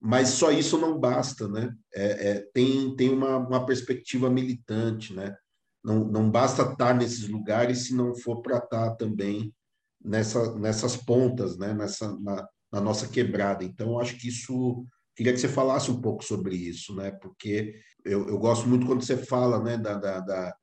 Mas 0.00 0.30
só 0.30 0.50
isso 0.50 0.78
não 0.78 0.98
basta, 0.98 1.46
né? 1.48 1.74
É, 1.94 2.30
é, 2.30 2.50
tem 2.52 2.96
tem 2.96 3.10
uma, 3.10 3.36
uma 3.36 3.66
perspectiva 3.66 4.30
militante, 4.30 5.14
né? 5.14 5.36
Não, 5.84 6.04
não 6.04 6.30
basta 6.30 6.62
estar 6.62 6.94
nesses 6.94 7.28
lugares 7.28 7.86
se 7.86 7.94
não 7.94 8.14
for 8.14 8.40
para 8.42 8.58
estar 8.58 8.96
também 8.96 9.54
nessa, 10.02 10.58
nessas 10.58 10.96
pontas, 10.96 11.58
né? 11.58 11.74
Nessa 11.74 12.18
na, 12.18 12.48
na 12.72 12.80
nossa 12.80 13.08
quebrada. 13.08 13.62
Então, 13.62 13.98
acho 13.98 14.16
que 14.18 14.28
isso 14.28 14.86
queria 15.14 15.32
que 15.32 15.38
você 15.38 15.48
falasse 15.48 15.90
um 15.90 16.00
pouco 16.00 16.24
sobre 16.24 16.56
isso, 16.56 16.94
né? 16.94 17.10
Porque 17.10 17.74
eu, 18.04 18.26
eu 18.28 18.38
gosto 18.38 18.68
muito 18.68 18.86
quando 18.86 19.04
você 19.04 19.16
fala, 19.16 19.62
né, 19.62 19.76
da, 19.76 19.94
da, 19.94 20.20
da, 20.20 20.56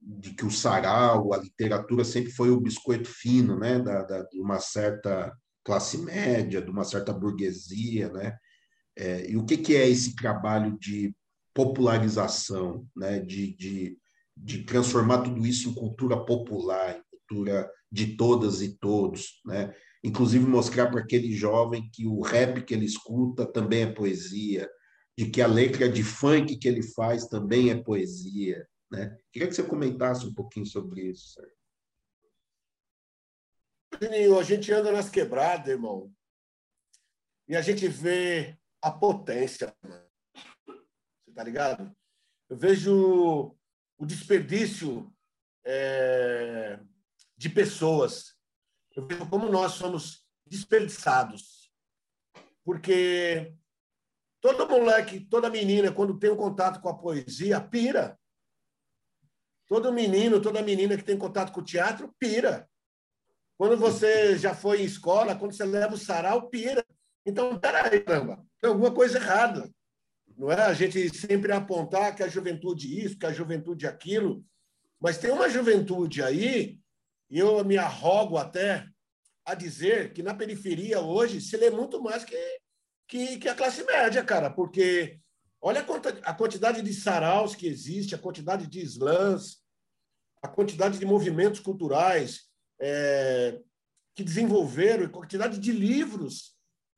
de 0.00 0.34
que 0.34 0.44
o 0.44 0.50
sarau, 0.50 1.32
a 1.32 1.38
literatura 1.38 2.04
sempre 2.04 2.30
foi 2.32 2.50
o 2.50 2.60
biscoito 2.60 3.08
fino, 3.08 3.58
né, 3.58 3.78
da, 3.78 4.02
da, 4.02 4.22
de 4.22 4.40
uma 4.40 4.60
certa 4.60 5.32
classe 5.64 5.98
média, 5.98 6.62
de 6.62 6.70
uma 6.70 6.84
certa 6.84 7.12
burguesia, 7.12 8.08
né? 8.10 8.36
É, 8.96 9.30
e 9.30 9.36
o 9.36 9.44
que, 9.44 9.56
que 9.58 9.76
é 9.76 9.88
esse 9.88 10.16
trabalho 10.16 10.76
de 10.78 11.14
popularização, 11.54 12.86
né, 12.96 13.20
de, 13.20 13.54
de, 13.54 13.98
de 14.36 14.64
transformar 14.64 15.22
tudo 15.22 15.46
isso 15.46 15.68
em 15.68 15.74
cultura 15.74 16.24
popular, 16.24 16.96
em 16.96 17.02
cultura 17.10 17.70
de 17.90 18.16
todas 18.16 18.62
e 18.62 18.76
todos, 18.78 19.40
né? 19.44 19.74
inclusive 20.02 20.44
mostrar 20.46 20.90
para 20.90 21.00
aquele 21.00 21.32
jovem 21.32 21.88
que 21.92 22.06
o 22.06 22.20
rap 22.20 22.62
que 22.62 22.74
ele 22.74 22.84
escuta 22.84 23.46
também 23.46 23.82
é 23.82 23.92
poesia, 23.92 24.68
de 25.16 25.26
que 25.30 25.42
a 25.42 25.46
letra 25.46 25.88
de 25.88 26.02
funk 26.02 26.56
que 26.56 26.68
ele 26.68 26.82
faz 26.82 27.26
também 27.26 27.70
é 27.70 27.74
poesia. 27.74 28.66
Né? 28.90 29.18
Queria 29.30 29.48
que 29.48 29.54
você 29.54 29.62
comentasse 29.62 30.26
um 30.26 30.34
pouquinho 30.34 30.66
sobre 30.66 31.02
isso, 31.02 31.34
Sérgio. 31.34 31.58
A 34.38 34.42
gente 34.42 34.72
anda 34.72 34.92
nas 34.92 35.10
quebradas, 35.10 35.68
irmão, 35.68 36.12
e 37.48 37.56
a 37.56 37.62
gente 37.62 37.88
vê 37.88 38.58
a 38.82 38.90
potência, 38.90 39.74
mano. 39.82 40.06
Você 41.24 41.32
tá 41.34 41.42
ligado? 41.42 41.96
Eu 42.48 42.56
vejo 42.56 43.56
o 43.96 44.06
desperdício 44.06 45.10
é, 45.64 46.78
de 47.36 47.48
pessoas. 47.48 48.36
Eu 48.94 49.06
vejo 49.06 49.28
como 49.28 49.48
nós 49.48 49.72
somos 49.72 50.26
desperdiçados. 50.46 51.72
Porque 52.64 53.54
todo 54.40 54.68
moleque, 54.68 55.20
toda 55.20 55.50
menina, 55.50 55.92
quando 55.92 56.18
tem 56.18 56.30
um 56.30 56.36
contato 56.36 56.80
com 56.80 56.88
a 56.88 56.98
poesia, 56.98 57.60
pira. 57.60 58.17
Todo 59.68 59.92
menino, 59.92 60.40
toda 60.40 60.62
menina 60.62 60.96
que 60.96 61.04
tem 61.04 61.18
contato 61.18 61.52
com 61.52 61.60
o 61.60 61.64
teatro, 61.64 62.14
pira. 62.18 62.68
Quando 63.58 63.76
você 63.76 64.38
já 64.38 64.54
foi 64.54 64.80
em 64.80 64.84
escola, 64.84 65.36
quando 65.36 65.52
você 65.52 65.64
leva 65.64 65.94
o 65.94 65.98
sarau, 65.98 66.48
pira. 66.48 66.84
Então, 67.26 67.58
peraí, 67.58 68.00
caramba, 68.00 68.42
tem 68.60 68.70
alguma 68.70 68.92
coisa 68.92 69.18
errada. 69.18 69.70
Não 70.36 70.50
é 70.50 70.62
a 70.62 70.72
gente 70.72 71.14
sempre 71.14 71.52
apontar 71.52 72.14
que 72.14 72.22
a 72.22 72.28
juventude 72.28 73.04
isso, 73.04 73.18
que 73.18 73.26
a 73.26 73.32
juventude 73.32 73.86
aquilo, 73.86 74.44
mas 75.00 75.18
tem 75.18 75.30
uma 75.30 75.50
juventude 75.50 76.22
aí, 76.22 76.78
e 77.28 77.38
eu 77.38 77.64
me 77.64 77.76
arrogo 77.76 78.36
até 78.38 78.86
a 79.44 79.54
dizer 79.54 80.12
que 80.12 80.22
na 80.22 80.34
periferia 80.34 81.00
hoje 81.00 81.40
se 81.40 81.56
lê 81.56 81.70
muito 81.70 82.02
mais 82.02 82.24
que, 82.24 82.36
que, 83.06 83.38
que 83.38 83.48
a 83.48 83.54
classe 83.54 83.82
média, 83.84 84.22
cara, 84.24 84.50
porque 84.50 85.18
olha 85.60 85.84
a 86.24 86.34
quantidade 86.34 86.82
de 86.82 86.94
saraus 86.94 87.54
que 87.54 87.66
existe, 87.66 88.14
a 88.14 88.18
quantidade 88.18 88.66
de 88.66 88.80
slams, 88.80 89.58
a 90.42 90.48
quantidade 90.48 90.98
de 90.98 91.06
movimentos 91.06 91.60
culturais 91.60 92.42
é, 92.80 93.60
que 94.14 94.22
desenvolveram, 94.22 95.04
a 95.04 95.08
quantidade 95.08 95.58
de 95.58 95.72
livros 95.72 96.56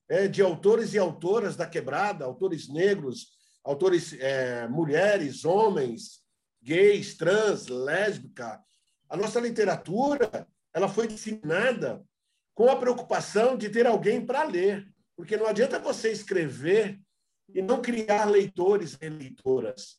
é, 0.09 0.29
de 0.29 0.43
autores 0.43 0.93
e 0.93 0.99
autoras 0.99 1.57
da 1.57 1.67
quebrada, 1.67 2.25
autores 2.25 2.69
negros, 2.69 3.29
autores 3.65 4.13
é, 4.15 4.69
mulheres, 4.69 5.45
homens, 5.45 6.21
gays, 6.63 7.17
trans, 7.17 7.67
lésbica. 7.67 8.61
A 9.09 9.17
nossa 9.17 9.41
literatura 9.41 10.47
ela 10.73 10.89
foi 10.89 11.09
disseminada 11.09 12.05
com 12.55 12.69
a 12.69 12.77
preocupação 12.77 13.57
de 13.57 13.71
ter 13.71 13.87
alguém 13.87 14.25
para 14.25 14.45
ler, 14.45 14.87
porque 15.17 15.37
não 15.37 15.47
adianta 15.47 15.79
você 15.79 16.13
escrever 16.13 17.01
e 17.55 17.63
não 17.63 17.83
criar 17.83 18.25
leitores 18.25 18.97
e 19.01 19.09
leitoras. 19.09 19.99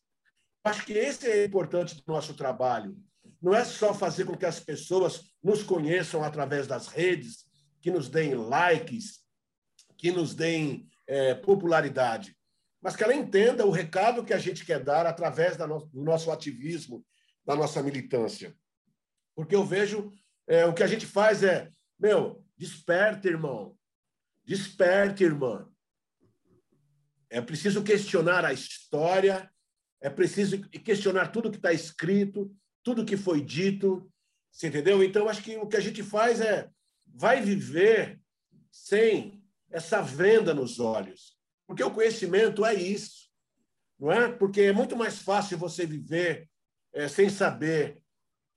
Acho 0.64 0.86
que 0.86 0.94
esse 0.94 1.28
é 1.28 1.46
importante 1.46 1.96
do 1.96 2.04
nosso 2.08 2.34
trabalho. 2.34 2.96
Não 3.42 3.56
é 3.56 3.66
só 3.66 3.94
fazer 3.94 4.26
com 4.26 4.38
que 4.38 4.46
as 4.46 4.60
pessoas 4.60 5.24
nos 5.44 5.64
conheçam 5.64 6.24
através 6.24 6.68
das 6.68 6.88
redes, 6.88 7.46
que 7.82 7.90
nos 7.90 8.08
deem 8.08 8.36
likes, 8.36 9.22
que 9.98 10.12
nos 10.12 10.36
deem 10.36 10.88
é, 11.08 11.34
popularidade, 11.34 12.36
mas 12.82 12.96
que 12.96 13.04
ela 13.04 13.14
entenda 13.14 13.66
o 13.66 13.72
recado 13.72 14.24
que 14.24 14.34
a 14.34 14.40
gente 14.40 14.66
quer 14.66 14.84
dar 14.84 15.06
através 15.06 15.58
no, 15.58 15.86
do 15.88 16.04
nosso 16.04 16.32
ativismo, 16.32 17.06
da 17.46 17.56
nossa 17.56 17.82
militância. 17.82 18.56
Porque 19.36 19.56
eu 19.56 19.66
vejo 19.66 20.12
é, 20.48 20.66
o 20.66 20.74
que 20.74 20.84
a 20.84 20.88
gente 20.88 21.06
faz 21.06 21.44
é, 21.44 21.70
meu, 22.00 22.44
desperta, 22.58 23.28
irmão, 23.28 23.78
desperta, 24.44 25.24
irmã. 25.24 25.71
É 27.32 27.40
preciso 27.40 27.82
questionar 27.82 28.44
a 28.44 28.52
história, 28.52 29.50
é 30.02 30.10
preciso 30.10 30.62
questionar 30.70 31.30
tudo 31.30 31.50
que 31.50 31.56
está 31.56 31.72
escrito, 31.72 32.54
tudo 32.84 33.06
que 33.06 33.16
foi 33.16 33.40
dito, 33.40 34.12
você 34.52 34.68
entendeu? 34.68 35.02
Então, 35.02 35.30
acho 35.30 35.42
que 35.42 35.56
o 35.56 35.66
que 35.66 35.78
a 35.78 35.80
gente 35.80 36.04
faz 36.04 36.42
é 36.42 36.70
vai 37.08 37.42
viver 37.42 38.20
sem 38.70 39.42
essa 39.70 40.02
venda 40.02 40.54
nos 40.54 40.78
olhos. 40.78 41.38
Porque 41.66 41.82
o 41.82 41.92
conhecimento 41.92 42.66
é 42.66 42.74
isso, 42.74 43.30
não 43.98 44.12
é? 44.12 44.30
Porque 44.30 44.64
é 44.64 44.74
muito 44.74 44.98
mais 44.98 45.20
fácil 45.20 45.58
você 45.58 45.86
viver 45.86 46.50
é, 46.92 47.08
sem 47.08 47.30
saber 47.30 48.02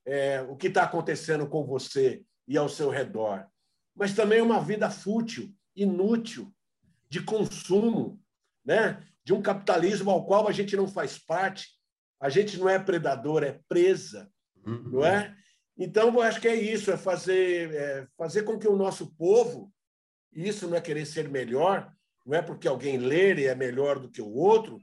é, 0.05 0.41
o 0.41 0.57
que 0.57 0.67
está 0.67 0.83
acontecendo 0.83 1.47
com 1.47 1.65
você 1.65 2.25
e 2.45 2.57
ao 2.57 2.67
seu 2.67 2.89
redor. 2.89 3.47
Mas 3.95 4.13
também 4.13 4.41
uma 4.41 4.61
vida 4.61 4.89
fútil, 4.89 5.55
inútil, 5.73 6.53
de 7.09 7.21
consumo, 7.21 8.21
né? 8.65 9.01
de 9.23 9.33
um 9.33 9.41
capitalismo 9.41 10.11
ao 10.11 10.25
qual 10.25 10.47
a 10.47 10.51
gente 10.51 10.75
não 10.75 10.87
faz 10.87 11.17
parte. 11.17 11.67
A 12.19 12.29
gente 12.29 12.57
não 12.57 12.69
é 12.69 12.79
predador, 12.79 13.43
é 13.43 13.59
presa, 13.67 14.29
uhum. 14.65 14.89
não 14.91 15.05
é? 15.05 15.35
Então, 15.77 16.13
eu 16.13 16.21
acho 16.21 16.39
que 16.39 16.47
é 16.47 16.55
isso, 16.55 16.91
é 16.91 16.97
fazer, 16.97 17.73
é 17.73 18.07
fazer 18.17 18.43
com 18.43 18.57
que 18.57 18.67
o 18.67 18.75
nosso 18.75 19.13
povo 19.15 19.73
isso 20.35 20.67
não 20.67 20.75
é 20.75 20.81
querer 20.81 21.05
ser 21.05 21.29
melhor, 21.29 21.91
não 22.25 22.37
é 22.37 22.41
porque 22.41 22.67
alguém 22.67 22.97
ler 22.97 23.39
e 23.39 23.45
é 23.45 23.55
melhor 23.55 23.99
do 23.99 24.09
que 24.09 24.21
o 24.21 24.33
outro, 24.33 24.81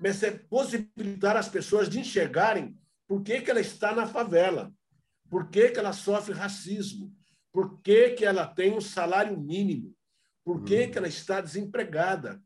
mas 0.00 0.22
é 0.22 0.32
possibilitar 0.32 1.36
as 1.36 1.48
pessoas 1.48 1.88
de 1.88 2.00
enxergarem 2.00 2.76
por 3.06 3.22
que, 3.22 3.40
que 3.40 3.50
ela 3.50 3.60
está 3.60 3.94
na 3.94 4.06
favela, 4.06 4.72
por 5.30 5.48
que, 5.48 5.70
que 5.70 5.78
ela 5.78 5.92
sofre 5.92 6.34
racismo, 6.34 7.14
por 7.52 7.80
que, 7.80 8.10
que 8.10 8.24
ela 8.24 8.46
tem 8.46 8.72
um 8.72 8.80
salário 8.80 9.38
mínimo, 9.38 9.94
por 10.44 10.64
que, 10.64 10.88
que 10.88 10.98
ela 10.98 11.08
está 11.08 11.40
desempregada. 11.40 12.42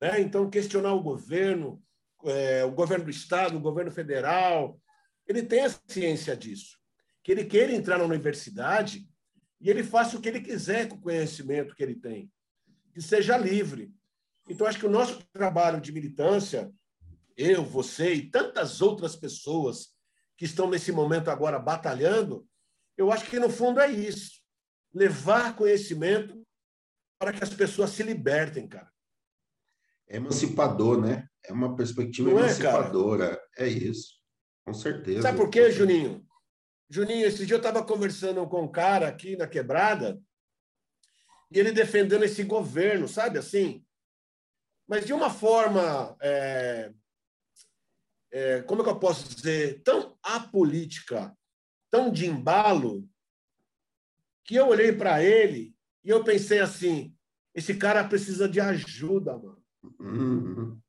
Né? 0.00 0.20
Então, 0.20 0.48
questionar 0.48 0.94
o 0.94 1.02
governo, 1.02 1.82
é, 2.24 2.64
o 2.64 2.70
governo 2.70 3.04
do 3.04 3.10
Estado, 3.10 3.56
o 3.56 3.60
governo 3.60 3.90
federal, 3.90 4.80
ele 5.26 5.42
tem 5.42 5.64
a 5.64 5.74
ciência 5.88 6.36
disso. 6.36 6.78
Que 7.22 7.32
ele 7.32 7.44
queira 7.44 7.72
entrar 7.72 7.98
na 7.98 8.04
universidade 8.04 9.06
e 9.60 9.68
ele 9.68 9.84
faça 9.84 10.16
o 10.16 10.20
que 10.20 10.28
ele 10.28 10.40
quiser 10.40 10.88
com 10.88 10.96
o 10.96 11.00
conhecimento 11.00 11.74
que 11.74 11.82
ele 11.82 11.94
tem, 11.94 12.30
que 12.94 13.02
seja 13.02 13.36
livre. 13.36 13.92
Então, 14.48 14.66
acho 14.66 14.78
que 14.78 14.86
o 14.86 14.90
nosso 14.90 15.22
trabalho 15.32 15.80
de 15.80 15.92
militância, 15.92 16.72
eu, 17.36 17.62
você 17.62 18.14
e 18.14 18.30
tantas 18.30 18.80
outras 18.80 19.14
pessoas 19.14 19.94
que 20.36 20.46
estão 20.46 20.68
nesse 20.70 20.90
momento 20.90 21.30
agora 21.30 21.58
batalhando, 21.58 22.48
eu 22.96 23.12
acho 23.12 23.26
que 23.26 23.38
no 23.38 23.50
fundo 23.50 23.78
é 23.80 23.90
isso: 23.90 24.40
levar 24.92 25.54
conhecimento 25.54 26.42
para 27.18 27.32
que 27.32 27.44
as 27.44 27.52
pessoas 27.52 27.90
se 27.90 28.02
libertem, 28.02 28.66
cara. 28.66 28.90
É 30.10 30.16
emancipador, 30.16 31.00
né? 31.00 31.28
É 31.44 31.52
uma 31.52 31.76
perspectiva 31.76 32.30
Não 32.30 32.40
emancipadora. 32.40 33.40
É, 33.56 33.64
é, 33.64 33.68
isso, 33.68 34.14
com 34.66 34.74
certeza. 34.74 35.22
Sabe 35.22 35.38
por 35.38 35.48
quê, 35.48 35.70
Juninho? 35.70 36.26
Juninho, 36.90 37.24
esse 37.26 37.46
dia 37.46 37.54
eu 37.54 37.58
estava 37.58 37.84
conversando 37.84 38.44
com 38.48 38.64
um 38.64 38.70
cara 38.70 39.06
aqui 39.06 39.36
na 39.36 39.46
quebrada 39.46 40.20
e 41.52 41.58
ele 41.60 41.70
defendendo 41.70 42.24
esse 42.24 42.42
governo, 42.42 43.06
sabe 43.06 43.38
assim? 43.38 43.84
Mas 44.88 45.06
de 45.06 45.12
uma 45.12 45.30
forma, 45.30 46.16
é, 46.20 46.92
é, 48.32 48.62
como 48.62 48.82
é 48.82 48.84
que 48.84 48.90
eu 48.90 48.98
posso 48.98 49.32
dizer, 49.32 49.80
tão 49.84 50.18
apolítica, 50.20 51.32
tão 51.88 52.10
de 52.10 52.26
embalo, 52.26 53.08
que 54.44 54.56
eu 54.56 54.66
olhei 54.66 54.92
para 54.92 55.22
ele 55.22 55.72
e 56.04 56.10
eu 56.10 56.24
pensei 56.24 56.58
assim: 56.58 57.14
esse 57.54 57.76
cara 57.76 58.02
precisa 58.02 58.48
de 58.48 58.60
ajuda, 58.60 59.38
mano. 59.38 59.59
Uhum. 59.98 60.80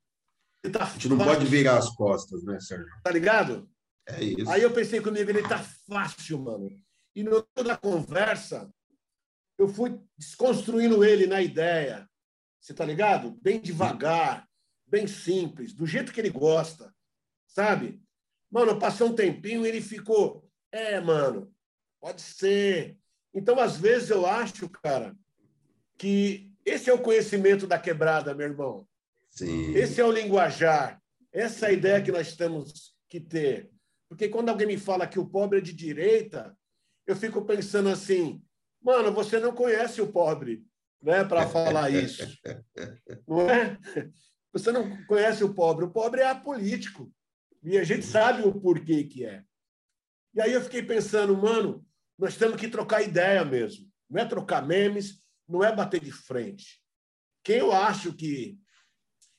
Tá 0.71 0.83
a 0.83 0.89
gente 0.89 1.09
não 1.09 1.17
pode 1.17 1.45
virar 1.45 1.77
as 1.77 1.89
costas, 1.95 2.43
né, 2.43 2.59
Sérgio? 2.59 2.87
Tá 3.03 3.11
ligado? 3.11 3.69
É 4.07 4.23
isso. 4.23 4.49
Aí 4.49 4.61
eu 4.61 4.71
pensei 4.71 5.01
comigo, 5.01 5.29
ele 5.29 5.47
tá 5.47 5.59
fácil, 5.87 6.39
mano. 6.39 6.69
E 7.15 7.23
no 7.23 7.45
meio 7.55 7.67
da 7.67 7.77
conversa, 7.77 8.71
eu 9.57 9.67
fui 9.67 9.99
desconstruindo 10.17 11.03
ele 11.03 11.25
na 11.25 11.41
ideia. 11.41 12.07
Você 12.59 12.73
tá 12.73 12.85
ligado? 12.85 13.31
Bem 13.41 13.59
devagar, 13.59 14.47
bem 14.85 15.07
simples, 15.07 15.73
do 15.73 15.87
jeito 15.87 16.11
que 16.13 16.19
ele 16.19 16.29
gosta, 16.29 16.93
sabe? 17.47 18.01
Mano, 18.51 18.77
passou 18.77 19.09
um 19.09 19.15
tempinho 19.15 19.65
e 19.65 19.69
ele 19.69 19.81
ficou, 19.81 20.47
é, 20.71 20.99
mano, 20.99 21.51
pode 21.99 22.21
ser. 22.21 22.97
Então, 23.33 23.59
às 23.59 23.77
vezes, 23.77 24.09
eu 24.09 24.25
acho, 24.25 24.69
cara, 24.69 25.15
que 25.97 26.50
esse 26.65 26.89
é 26.89 26.93
o 26.93 27.01
conhecimento 27.01 27.65
da 27.67 27.79
quebrada, 27.79 28.33
meu 28.33 28.47
irmão. 28.47 28.87
Sim. 29.29 29.73
Esse 29.73 30.01
é 30.01 30.05
o 30.05 30.11
linguajar. 30.11 31.01
Essa 31.31 31.67
é 31.67 31.69
a 31.69 31.73
ideia 31.73 32.01
que 32.01 32.11
nós 32.11 32.35
temos 32.35 32.95
que 33.09 33.19
ter. 33.19 33.69
Porque 34.09 34.27
quando 34.27 34.49
alguém 34.49 34.67
me 34.67 34.77
fala 34.77 35.07
que 35.07 35.19
o 35.19 35.29
pobre 35.29 35.59
é 35.59 35.61
de 35.61 35.73
direita, 35.73 36.55
eu 37.07 37.15
fico 37.15 37.45
pensando 37.45 37.89
assim, 37.89 38.43
mano, 38.81 39.11
você 39.13 39.39
não 39.39 39.53
conhece 39.53 40.01
o 40.01 40.11
pobre, 40.11 40.65
né, 41.01 41.23
para 41.23 41.47
falar 41.47 41.89
isso. 41.89 42.23
não 43.27 43.49
é? 43.49 43.77
Você 44.51 44.71
não 44.71 45.05
conhece 45.05 45.43
o 45.43 45.53
pobre. 45.53 45.85
O 45.85 45.91
pobre 45.91 46.21
é 46.21 46.29
apolítico. 46.29 47.11
E 47.63 47.77
a 47.77 47.83
gente 47.83 48.05
sabe 48.05 48.41
o 48.41 48.53
porquê 48.53 49.03
que 49.03 49.25
é. 49.25 49.43
E 50.33 50.41
aí 50.41 50.51
eu 50.51 50.61
fiquei 50.61 50.81
pensando, 50.81 51.37
mano, 51.37 51.85
nós 52.17 52.35
temos 52.35 52.57
que 52.59 52.67
trocar 52.67 53.01
ideia 53.01 53.43
mesmo. 53.45 53.89
não 54.09 54.21
é 54.21 54.25
trocar 54.25 54.65
memes, 54.65 55.19
não 55.51 55.63
é 55.63 55.75
bater 55.75 55.99
de 55.99 56.11
frente. 56.11 56.81
Quem 57.43 57.57
eu 57.57 57.71
acho 57.71 58.13
que, 58.13 58.57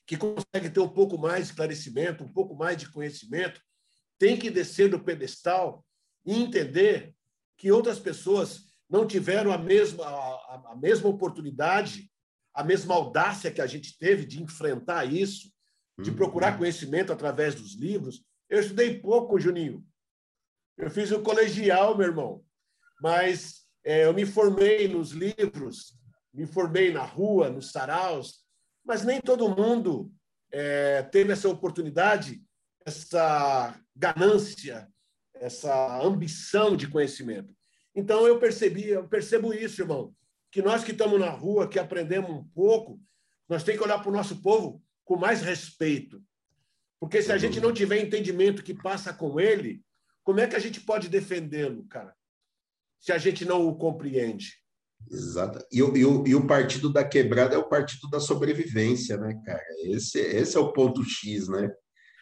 que 0.05 0.17
consegue 0.17 0.69
ter 0.69 0.79
um 0.79 0.89
pouco 0.89 1.17
mais 1.17 1.45
de 1.45 1.51
esclarecimento, 1.51 2.23
um 2.23 2.31
pouco 2.31 2.55
mais 2.55 2.77
de 2.77 2.91
conhecimento, 2.91 3.61
tem 4.19 4.37
que 4.37 4.49
descer 4.49 4.89
do 4.89 5.03
pedestal 5.03 5.85
e 6.25 6.35
entender 6.35 7.13
que 7.57 7.71
outras 7.71 7.99
pessoas 7.99 8.65
não 8.89 9.07
tiveram 9.07 9.51
a 9.51 9.57
mesma, 9.57 10.05
a, 10.05 10.71
a 10.73 10.75
mesma 10.75 11.09
oportunidade, 11.09 12.11
a 12.53 12.63
mesma 12.63 12.93
audácia 12.93 13.51
que 13.51 13.61
a 13.61 13.67
gente 13.67 13.97
teve 13.97 14.25
de 14.25 14.41
enfrentar 14.41 15.05
isso, 15.05 15.51
de 15.99 16.11
uhum. 16.11 16.15
procurar 16.15 16.57
conhecimento 16.57 17.11
através 17.11 17.55
dos 17.55 17.73
livros. 17.73 18.23
Eu 18.49 18.59
estudei 18.59 18.99
pouco, 18.99 19.39
Juninho. 19.39 19.83
Eu 20.77 20.89
fiz 20.89 21.11
o 21.11 21.21
colegial, 21.21 21.97
meu 21.97 22.07
irmão, 22.07 22.43
mas 23.01 23.63
é, 23.83 24.05
eu 24.05 24.13
me 24.13 24.25
formei 24.25 24.87
nos 24.87 25.11
livros, 25.11 25.93
me 26.33 26.45
formei 26.45 26.91
na 26.91 27.03
rua, 27.03 27.49
nos 27.49 27.71
saraus, 27.71 28.43
mas 28.83 29.05
nem 29.05 29.21
todo 29.21 29.55
mundo 29.55 30.11
é, 30.51 31.03
teve 31.03 31.31
essa 31.31 31.47
oportunidade, 31.47 32.43
essa 32.85 33.79
ganância, 33.95 34.87
essa 35.35 36.01
ambição 36.01 36.75
de 36.75 36.87
conhecimento. 36.87 37.55
Então 37.95 38.27
eu 38.27 38.39
percebi, 38.39 38.89
eu 38.89 39.07
percebo 39.07 39.53
isso, 39.53 39.81
irmão, 39.81 40.15
que 40.51 40.61
nós 40.61 40.83
que 40.83 40.91
estamos 40.91 41.19
na 41.19 41.29
rua, 41.29 41.67
que 41.67 41.79
aprendemos 41.79 42.31
um 42.31 42.43
pouco, 42.43 42.99
nós 43.47 43.63
temos 43.63 43.79
que 43.79 43.85
olhar 43.85 43.99
para 43.99 44.09
o 44.09 44.13
nosso 44.13 44.41
povo 44.41 44.83
com 45.05 45.15
mais 45.15 45.41
respeito. 45.41 46.23
Porque 46.99 47.21
se 47.21 47.31
a 47.31 47.37
gente 47.37 47.59
não 47.59 47.73
tiver 47.73 47.99
entendimento 47.99 48.63
que 48.63 48.73
passa 48.73 49.13
com 49.13 49.39
ele, 49.39 49.83
como 50.23 50.39
é 50.39 50.47
que 50.47 50.55
a 50.55 50.59
gente 50.59 50.79
pode 50.81 51.09
defendê-lo, 51.09 51.85
cara? 51.85 52.15
Se 52.99 53.11
a 53.11 53.17
gente 53.17 53.43
não 53.43 53.67
o 53.67 53.75
compreende. 53.75 54.62
Exato. 55.11 55.63
E, 55.71 55.79
e, 55.79 55.99
e, 55.99 56.35
o 56.35 56.47
partido 56.47 56.91
da 56.91 57.03
quebrada 57.03 57.55
é 57.55 57.57
o 57.57 57.69
partido 57.69 58.09
da 58.09 58.19
sobrevivência, 58.19 59.17
né, 59.17 59.39
cara? 59.45 59.63
Esse, 59.85 60.19
esse 60.19 60.57
é 60.57 60.59
o 60.59 60.73
ponto 60.73 61.03
X, 61.03 61.47
né? 61.47 61.71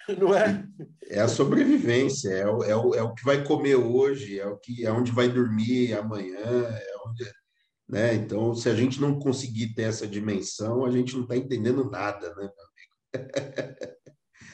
Não 0.19 0.35
é? 0.35 0.65
É 1.07 1.21
a 1.21 1.27
sobrevivência, 1.27 2.29
é 2.29 2.47
o, 2.47 2.63
é, 2.63 2.75
o, 2.75 2.95
é 2.95 3.01
o 3.01 3.13
que 3.13 3.23
vai 3.23 3.43
comer 3.43 3.75
hoje, 3.75 4.39
é 4.39 4.45
o 4.45 4.57
que 4.57 4.85
é 4.85 4.91
onde 4.91 5.11
vai 5.11 5.29
dormir 5.29 5.93
amanhã, 5.93 6.39
é 6.39 6.93
onde, 7.07 7.31
né? 7.87 8.13
Então, 8.15 8.53
se 8.55 8.69
a 8.69 8.75
gente 8.75 8.99
não 8.99 9.19
conseguir 9.19 9.73
ter 9.73 9.83
essa 9.83 10.07
dimensão, 10.07 10.85
a 10.85 10.91
gente 10.91 11.13
não 11.13 11.23
está 11.23 11.37
entendendo 11.37 11.89
nada, 11.89 12.29
né, 12.35 12.35
meu 12.35 13.23
amigo? 13.23 13.91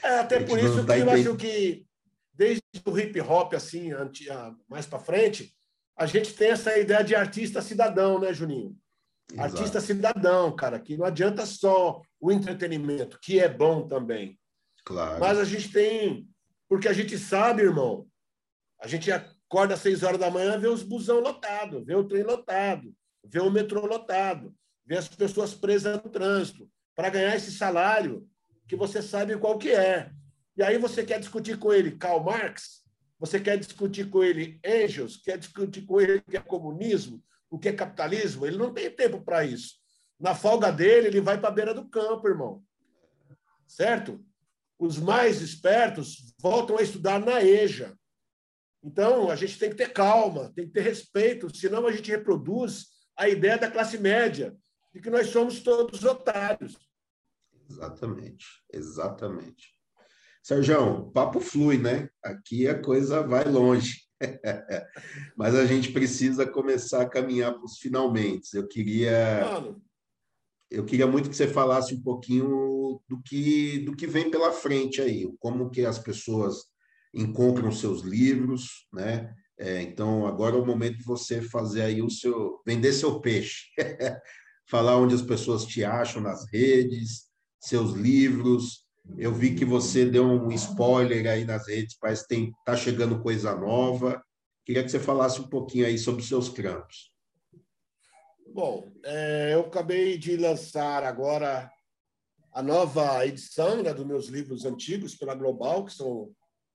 É 0.04 0.20
até 0.20 0.40
por 0.42 0.60
isso 0.60 0.86
tá 0.86 0.96
que 0.96 1.02
eu 1.02 1.10
acho 1.10 1.36
que 1.36 1.86
desde 2.34 2.62
o 2.86 2.98
hip 2.98 3.20
hop 3.22 3.54
assim, 3.54 3.90
mais 4.70 4.86
para 4.86 5.00
frente, 5.00 5.57
a 5.98 6.06
gente 6.06 6.34
tem 6.34 6.52
essa 6.52 6.78
ideia 6.78 7.04
de 7.04 7.16
artista 7.16 7.62
cidadão, 7.62 8.20
né, 8.20 8.32
Juninho? 8.32 8.78
Exato. 9.32 9.58
Artista 9.58 9.82
cidadão, 9.82 10.56
cara, 10.56 10.80
que 10.80 10.96
não 10.96 11.06
adianta 11.06 11.46
só 11.46 12.02
o 12.20 12.32
entretenimento, 12.32 13.20
que 13.20 13.40
é 13.40 13.50
bom 13.50 13.88
também. 13.88 14.40
Claro. 14.86 15.20
Mas 15.20 15.40
a 15.40 15.44
gente 15.44 15.72
tem. 15.72 16.28
Porque 16.70 16.88
a 16.88 16.94
gente 16.94 17.18
sabe, 17.18 17.64
irmão, 17.64 18.08
a 18.80 18.88
gente 18.88 19.12
acorda 19.12 19.74
às 19.74 19.82
seis 19.82 20.04
horas 20.04 20.20
da 20.20 20.30
manhã, 20.30 20.58
vê 20.58 20.68
os 20.68 20.84
busão 20.84 21.20
lotado, 21.20 21.84
vê 21.84 21.96
o 21.96 22.04
trem 22.04 22.24
lotado, 22.24 22.94
vê 23.26 23.40
o 23.40 23.50
metrô 23.50 23.86
lotado, 23.86 24.54
vê 24.86 24.98
as 24.98 25.08
pessoas 25.08 25.54
presas 25.54 26.02
no 26.02 26.10
trânsito, 26.10 26.70
para 26.96 27.10
ganhar 27.10 27.36
esse 27.36 27.52
salário 27.52 28.28
que 28.68 28.76
você 28.76 29.02
sabe 29.02 29.38
qual 29.38 29.58
que 29.58 29.72
é. 29.72 30.12
E 30.56 30.64
aí 30.64 30.78
você 30.78 31.04
quer 31.06 31.20
discutir 31.20 31.58
com 31.58 31.72
ele 31.74 31.98
Karl 31.98 32.24
Marx, 32.24 32.84
você 33.20 33.40
quer 33.40 33.58
discutir 33.58 34.10
com 34.10 34.24
ele 34.24 34.60
Engels, 34.64 35.18
quer 35.18 35.38
discutir 35.38 35.82
com 35.84 36.00
ele 36.00 36.18
o 36.18 36.22
que 36.22 36.38
é 36.38 36.42
comunismo, 36.42 37.24
o 37.50 37.58
que 37.58 37.70
é 37.70 37.74
capitalismo, 37.74 38.46
ele 38.46 38.58
não 38.58 38.74
tem 38.74 38.90
tempo 38.92 39.22
para 39.22 39.44
isso. 39.44 39.76
Na 40.20 40.36
folga 40.36 40.72
dele, 40.72 41.08
ele 41.08 41.22
vai 41.22 41.40
para 41.40 41.50
a 41.50 41.52
beira 41.52 41.74
do 41.74 41.88
campo, 41.88 42.28
irmão. 42.28 42.64
Certo? 43.68 44.24
Os 44.80 44.98
mais 44.98 45.42
espertos 45.42 46.34
voltam 46.40 46.78
a 46.78 46.82
estudar 46.82 47.20
na 47.20 47.44
EJA. 47.44 47.98
Então, 48.84 49.30
a 49.30 49.36
gente 49.36 49.58
tem 49.58 49.70
que 49.70 49.76
ter 49.76 49.92
calma, 49.92 50.52
tem 50.56 50.68
que 50.68 50.74
ter 50.74 50.82
respeito, 50.82 51.56
senão 51.56 51.86
a 51.88 51.92
gente 51.92 52.12
reproduz 52.12 52.88
a 53.18 53.28
ideia 53.28 53.58
da 53.58 53.72
classe 53.72 53.98
média, 53.98 54.56
de 54.94 55.02
que 55.02 55.10
nós 55.10 55.28
somos 55.28 55.62
todos 55.62 56.04
otários. 56.04 56.78
Exatamente, 57.70 58.46
exatamente. 58.72 59.77
Sérgio, 60.48 61.12
papo 61.12 61.42
flui, 61.42 61.78
né? 61.78 62.08
Aqui 62.24 62.70
a 62.70 62.82
coisa 62.82 63.22
vai 63.22 63.44
longe. 63.44 64.04
Mas 65.36 65.54
a 65.54 65.66
gente 65.66 65.92
precisa 65.92 66.48
começar 66.48 67.02
a 67.02 67.10
caminhar 67.10 67.54
para 67.54 67.66
os 67.66 67.78
finalmente. 67.80 68.56
Eu 68.56 68.66
queria. 68.66 69.42
Mano. 69.44 69.82
Eu 70.72 70.86
queria 70.86 71.06
muito 71.06 71.30
que 71.30 71.36
você 71.36 71.50
falasse 71.50 71.94
um 71.94 72.02
pouquinho 72.02 73.02
do 73.10 73.22
que, 73.22 73.80
do 73.80 73.94
que 73.94 74.08
vem 74.08 74.32
pela 74.32 74.54
frente 74.54 75.02
aí, 75.02 75.30
como 75.38 75.70
que 75.70 75.86
as 75.86 76.00
pessoas 76.00 76.64
encontram 77.14 77.70
seus 77.70 78.02
livros, 78.02 78.88
né? 78.94 79.36
É, 79.60 79.82
então 79.82 80.26
agora 80.26 80.56
é 80.56 80.60
o 80.60 80.66
momento 80.66 81.00
de 81.00 81.04
você 81.04 81.42
fazer 81.42 81.82
aí 81.82 82.02
o 82.02 82.10
seu 82.10 82.62
vender 82.66 82.94
seu 82.94 83.20
peixe, 83.20 83.66
falar 84.66 84.96
onde 84.96 85.14
as 85.14 85.22
pessoas 85.22 85.66
te 85.66 85.84
acham 85.84 86.22
nas 86.22 86.50
redes, 86.50 87.26
seus 87.60 87.92
livros, 87.92 88.87
eu 89.16 89.34
vi 89.34 89.56
que 89.56 89.64
você 89.64 90.06
deu 90.06 90.26
um 90.26 90.52
spoiler 90.52 91.28
aí 91.28 91.46
nas 91.46 91.68
redes, 91.68 91.98
parece 92.00 92.24
que 92.24 92.30
tem, 92.30 92.54
tá 92.66 92.76
chegando 92.76 93.22
coisa 93.22 93.56
nova. 93.56 94.24
Queria 94.66 94.84
que 94.84 94.90
você 94.90 95.00
falasse 95.00 95.40
um 95.40 95.48
pouquinho 95.48 95.86
aí 95.86 95.98
sobre 95.98 96.22
os 96.22 96.28
seus 96.28 96.50
trampos. 96.50 97.12
Bom, 98.54 98.92
é, 99.04 99.52
eu 99.54 99.62
acabei 99.62 100.18
de 100.18 100.36
lançar 100.36 101.04
agora 101.04 101.70
a 102.52 102.62
nova 102.64 103.26
edição 103.26 103.84
né, 103.84 103.94
dos 103.94 104.06
meus 104.06 104.28
livros 104.28 104.66
antigos 104.66 105.16
pela 105.16 105.36
Global, 105.36 105.86
que 105.86 105.94
são 105.94 106.32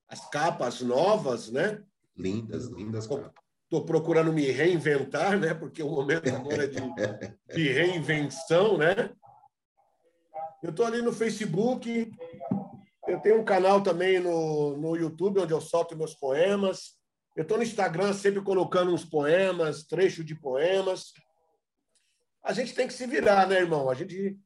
as 0.09 0.29
capas 0.31 0.81
novas, 0.81 1.51
né? 1.51 1.83
Lindas, 2.16 2.66
lindas 2.66 3.09
Estou 3.64 3.85
procurando 3.87 4.33
me 4.33 4.51
reinventar, 4.51 5.38
né? 5.38 5.55
Porque 5.55 5.83
o 5.83 5.90
momento 5.90 6.29
agora 6.29 6.64
é 6.64 6.66
de, 6.66 6.81
de 7.55 7.73
reinvenção, 7.73 8.77
né? 8.77 9.11
Eu 10.62 10.70
estou 10.70 10.87
ali 10.87 11.03
no 11.03 11.12
Facebook, 11.12 12.12
eu 13.09 13.20
tenho 13.20 13.40
um 13.40 13.44
canal 13.44 13.83
também 13.83 14.20
no, 14.20 14.77
no 14.77 14.96
YouTube, 14.96 15.40
onde 15.40 15.53
eu 15.53 15.61
solto 15.61 15.96
meus 15.96 16.14
poemas. 16.14 16.92
Eu 17.35 17.42
estou 17.42 17.57
no 17.57 17.64
Instagram 17.64 18.12
sempre 18.12 18.40
colocando 18.40 18.92
uns 18.92 19.05
poemas, 19.05 19.83
trecho 19.83 20.22
de 20.22 20.37
poemas. 20.37 21.12
A 22.44 22.53
gente 22.53 22.75
tem 22.75 22.87
que 22.87 22.92
se 22.92 23.09
virar, 23.09 23.48
né, 23.48 23.57
irmão? 23.57 23.90
A 23.90 23.94
gente 23.94 24.38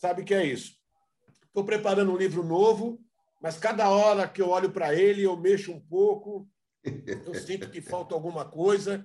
sabe 0.00 0.22
que 0.22 0.32
é 0.32 0.44
isso. 0.46 0.76
Estou 1.48 1.64
preparando 1.64 2.12
um 2.12 2.16
livro 2.16 2.44
novo, 2.44 3.00
mas 3.42 3.58
cada 3.58 3.90
hora 3.90 4.28
que 4.28 4.40
eu 4.40 4.48
olho 4.48 4.70
para 4.70 4.94
ele, 4.94 5.24
eu 5.24 5.36
mexo 5.36 5.72
um 5.72 5.80
pouco, 5.80 6.48
eu 6.84 7.34
sinto 7.34 7.68
que 7.68 7.80
falta 7.80 8.14
alguma 8.14 8.44
coisa. 8.44 9.04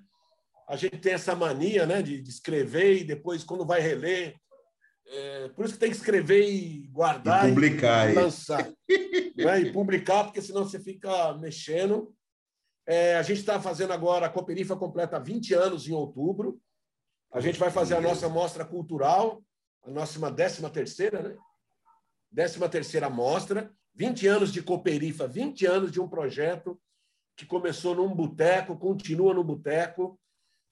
A 0.69 0.76
gente 0.76 1.00
tem 1.00 1.13
essa 1.13 1.36
mania 1.36 1.88
né, 1.88 2.04
de, 2.04 2.21
de 2.21 2.30
escrever 2.30 3.00
e 3.00 3.04
depois, 3.04 3.43
quando 3.43 3.65
vai 3.65 3.82
reler, 3.82 4.36
é, 5.10 5.48
por 5.50 5.65
isso 5.65 5.76
que 5.76 5.80
tem 5.80 5.89
que 5.89 5.96
escrever 5.96 6.50
e 6.50 6.88
guardar 6.88 7.48
e, 7.48 7.54
publicar, 7.54 8.10
e, 8.10 8.13
lançar. 8.13 8.67
né? 9.38 9.62
E 9.62 9.72
publicar, 9.72 10.26
porque 10.26 10.41
senão 10.41 10.63
você 10.65 10.80
fica 10.80 11.34
mexendo. 11.36 12.13
É, 12.86 13.15
a 13.15 13.22
gente 13.22 13.39
está 13.39 13.60
fazendo 13.62 13.93
agora, 13.93 14.26
a 14.26 14.30
Cooperifa 14.30 14.76
completa 14.76 15.20
20 15.20 15.54
anos 15.54 15.88
em 15.88 15.93
outubro. 15.93 16.60
A 17.32 17.39
gente 17.39 17.60
vai 17.60 17.70
fazer 17.70 17.96
a 17.96 18.02
nossa 18.02 18.28
mostra 18.28 18.65
cultural, 18.65 19.41
a 19.84 19.89
nossa 19.89 20.20
13 20.32 20.70
terceira, 20.70 21.22
né? 21.22 21.38
13 22.34 22.70
terceira 22.70 23.10
mostra, 23.10 23.72
20 23.96 24.28
anos 24.28 24.52
de 24.52 24.62
Cooperifa, 24.62 25.28
20 25.28 25.65
anos 25.65 25.91
de 25.91 26.02
um 26.02 26.08
projeto 26.08 26.80
que 27.36 27.46
começou 27.46 27.96
num 27.96 28.13
boteco, 28.13 28.78
continua 28.78 29.34
no 29.34 29.43
boteco. 29.43 30.20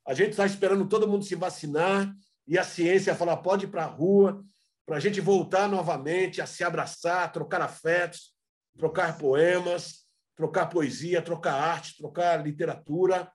A 0.05 0.13
gente 0.13 0.31
está 0.31 0.45
esperando 0.45 0.87
todo 0.87 1.07
mundo 1.07 1.23
se 1.23 1.35
vacinar 1.35 2.13
e 2.47 2.57
a 2.57 2.63
ciência 2.63 3.15
falar 3.15 3.37
pode 3.37 3.65
ir 3.65 3.69
para 3.69 3.83
a 3.83 3.87
rua, 3.87 4.43
para 4.85 4.97
a 4.97 4.99
gente 4.99 5.19
voltar 5.19 5.67
novamente 5.67 6.41
a 6.41 6.45
se 6.45 6.63
abraçar, 6.63 7.31
trocar 7.31 7.61
afetos, 7.61 8.33
trocar 8.77 9.17
poemas, 9.17 10.05
trocar 10.35 10.67
poesia, 10.67 11.21
trocar 11.21 11.53
arte, 11.53 11.97
trocar 11.97 12.43
literatura. 12.43 13.31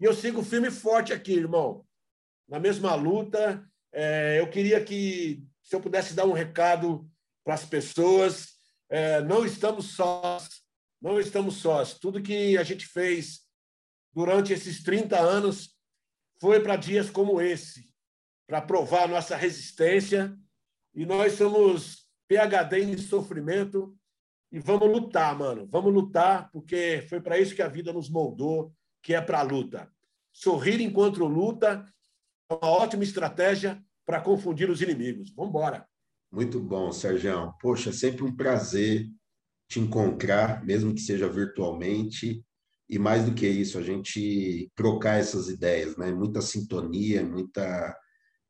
E 0.00 0.04
eu 0.04 0.14
sigo 0.14 0.42
firme 0.42 0.68
e 0.68 0.72
forte 0.72 1.12
aqui, 1.12 1.32
irmão. 1.32 1.86
Na 2.48 2.58
mesma 2.58 2.94
luta, 2.94 3.64
é, 3.92 4.40
eu 4.40 4.50
queria 4.50 4.82
que, 4.82 5.44
se 5.62 5.76
eu 5.76 5.80
pudesse 5.80 6.14
dar 6.14 6.24
um 6.24 6.32
recado 6.32 7.08
para 7.44 7.54
as 7.54 7.64
pessoas, 7.64 8.54
é, 8.88 9.20
não 9.20 9.44
estamos 9.44 9.94
sós, 9.94 10.62
não 11.00 11.20
estamos 11.20 11.56
sós. 11.56 11.94
Tudo 11.94 12.22
que 12.22 12.58
a 12.58 12.64
gente 12.64 12.86
fez 12.86 13.42
durante 14.12 14.52
esses 14.52 14.82
30 14.82 15.18
anos 15.20 15.76
foi 16.40 16.60
para 16.60 16.74
dias 16.76 17.10
como 17.10 17.40
esse 17.40 17.88
para 18.48 18.62
provar 18.62 19.04
a 19.04 19.08
nossa 19.08 19.36
resistência. 19.36 20.34
E 20.94 21.04
nós 21.04 21.34
somos 21.34 22.08
PHD 22.26 22.80
em 22.80 22.96
sofrimento 22.96 23.94
e 24.50 24.58
vamos 24.58 24.90
lutar, 24.90 25.38
mano. 25.38 25.68
Vamos 25.70 25.92
lutar, 25.92 26.50
porque 26.50 27.06
foi 27.08 27.20
para 27.20 27.38
isso 27.38 27.54
que 27.54 27.62
a 27.62 27.68
vida 27.68 27.92
nos 27.92 28.08
moldou, 28.08 28.72
que 29.02 29.14
é 29.14 29.20
para 29.20 29.40
a 29.40 29.42
luta. 29.42 29.92
sorrir 30.32 30.80
enquanto 30.80 31.24
luta 31.24 31.84
é 32.50 32.54
uma 32.54 32.70
ótima 32.70 33.02
estratégia 33.02 33.82
para 34.06 34.20
confundir 34.20 34.70
os 34.70 34.80
inimigos. 34.80 35.30
Vamos 35.34 35.50
embora. 35.50 35.86
Muito 36.32 36.60
bom, 36.60 36.90
Sérgio. 36.90 37.52
Poxa, 37.60 37.92
sempre 37.92 38.24
um 38.24 38.34
prazer 38.34 39.06
te 39.68 39.80
encontrar, 39.80 40.64
mesmo 40.64 40.94
que 40.94 41.00
seja 41.00 41.28
virtualmente. 41.28 42.42
E 42.88 42.98
mais 42.98 43.24
do 43.24 43.34
que 43.34 43.46
isso, 43.46 43.78
a 43.78 43.82
gente 43.82 44.70
trocar 44.74 45.18
essas 45.18 45.48
ideias, 45.48 45.96
né? 45.98 46.10
Muita 46.10 46.40
sintonia, 46.40 47.22
muita, 47.22 47.94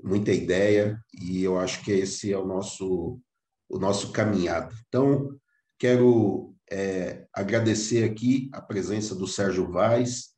muita 0.03 0.33
ideia, 0.33 0.99
e 1.21 1.43
eu 1.43 1.59
acho 1.59 1.85
que 1.85 1.91
esse 1.91 2.33
é 2.33 2.39
o 2.39 2.47
nosso, 2.47 3.21
o 3.69 3.79
nosso 3.79 4.13
caminhado. 4.13 4.75
Então, 4.89 5.37
quero 5.79 6.55
é, 6.71 7.27
agradecer 7.33 8.05
aqui 8.05 8.49
a 8.53 8.61
presença 8.61 9.15
do 9.15 9.27
Sérgio 9.27 9.71
Vaz, 9.71 10.29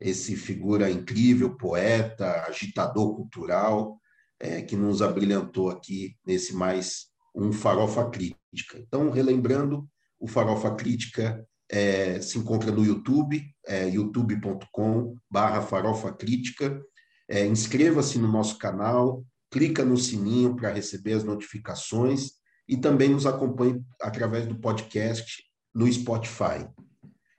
esse 0.00 0.36
figura 0.36 0.90
incrível, 0.90 1.56
poeta, 1.56 2.44
agitador 2.46 3.16
cultural, 3.16 3.98
é, 4.38 4.62
que 4.62 4.76
nos 4.76 5.02
abrilhantou 5.02 5.70
aqui 5.70 6.16
nesse 6.24 6.54
mais 6.54 7.06
um 7.34 7.52
Farofa 7.52 8.08
Crítica. 8.08 8.78
Então, 8.78 9.10
relembrando, 9.10 9.88
o 10.18 10.26
Farofa 10.26 10.74
Crítica 10.74 11.44
é, 11.70 12.20
se 12.20 12.38
encontra 12.38 12.70
no 12.70 12.84
YouTube, 12.84 13.42
é, 13.66 13.88
youtube.com 13.88 15.16
barra 15.30 15.60
Farofa 15.62 16.12
Crítica. 16.12 16.80
É, 17.28 17.46
Inscreva-se 17.46 18.18
no 18.18 18.30
nosso 18.30 18.58
canal, 18.58 19.24
clica 19.50 19.84
no 19.84 19.96
sininho 19.96 20.56
para 20.56 20.72
receber 20.72 21.14
as 21.14 21.24
notificações 21.24 22.32
e 22.66 22.76
também 22.76 23.08
nos 23.10 23.26
acompanhe 23.26 23.82
através 24.00 24.46
do 24.46 24.58
podcast 24.58 25.42
no 25.74 25.90
Spotify. 25.90 26.68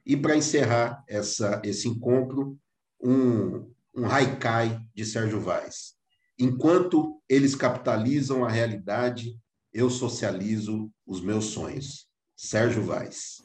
E 0.06 0.18
para 0.18 0.36
encerrar 0.36 1.04
essa, 1.08 1.62
esse 1.64 1.88
encontro, 1.88 2.58
um, 3.02 3.72
um 3.96 4.06
haikai 4.06 4.80
de 4.96 5.06
Sérgio 5.06 5.40
Vaz. 5.40 5.94
Enquanto 6.38 7.22
eles 7.28 7.54
capitalizam 7.54 8.46
a 8.46 8.50
realidade, 8.50 9.38
eu 9.74 9.90
socializo 9.90 10.92
os 11.06 11.22
meus 11.22 11.46
sonhos. 11.46 12.08
Sérgio 12.36 12.82
Vaz. 12.82 13.44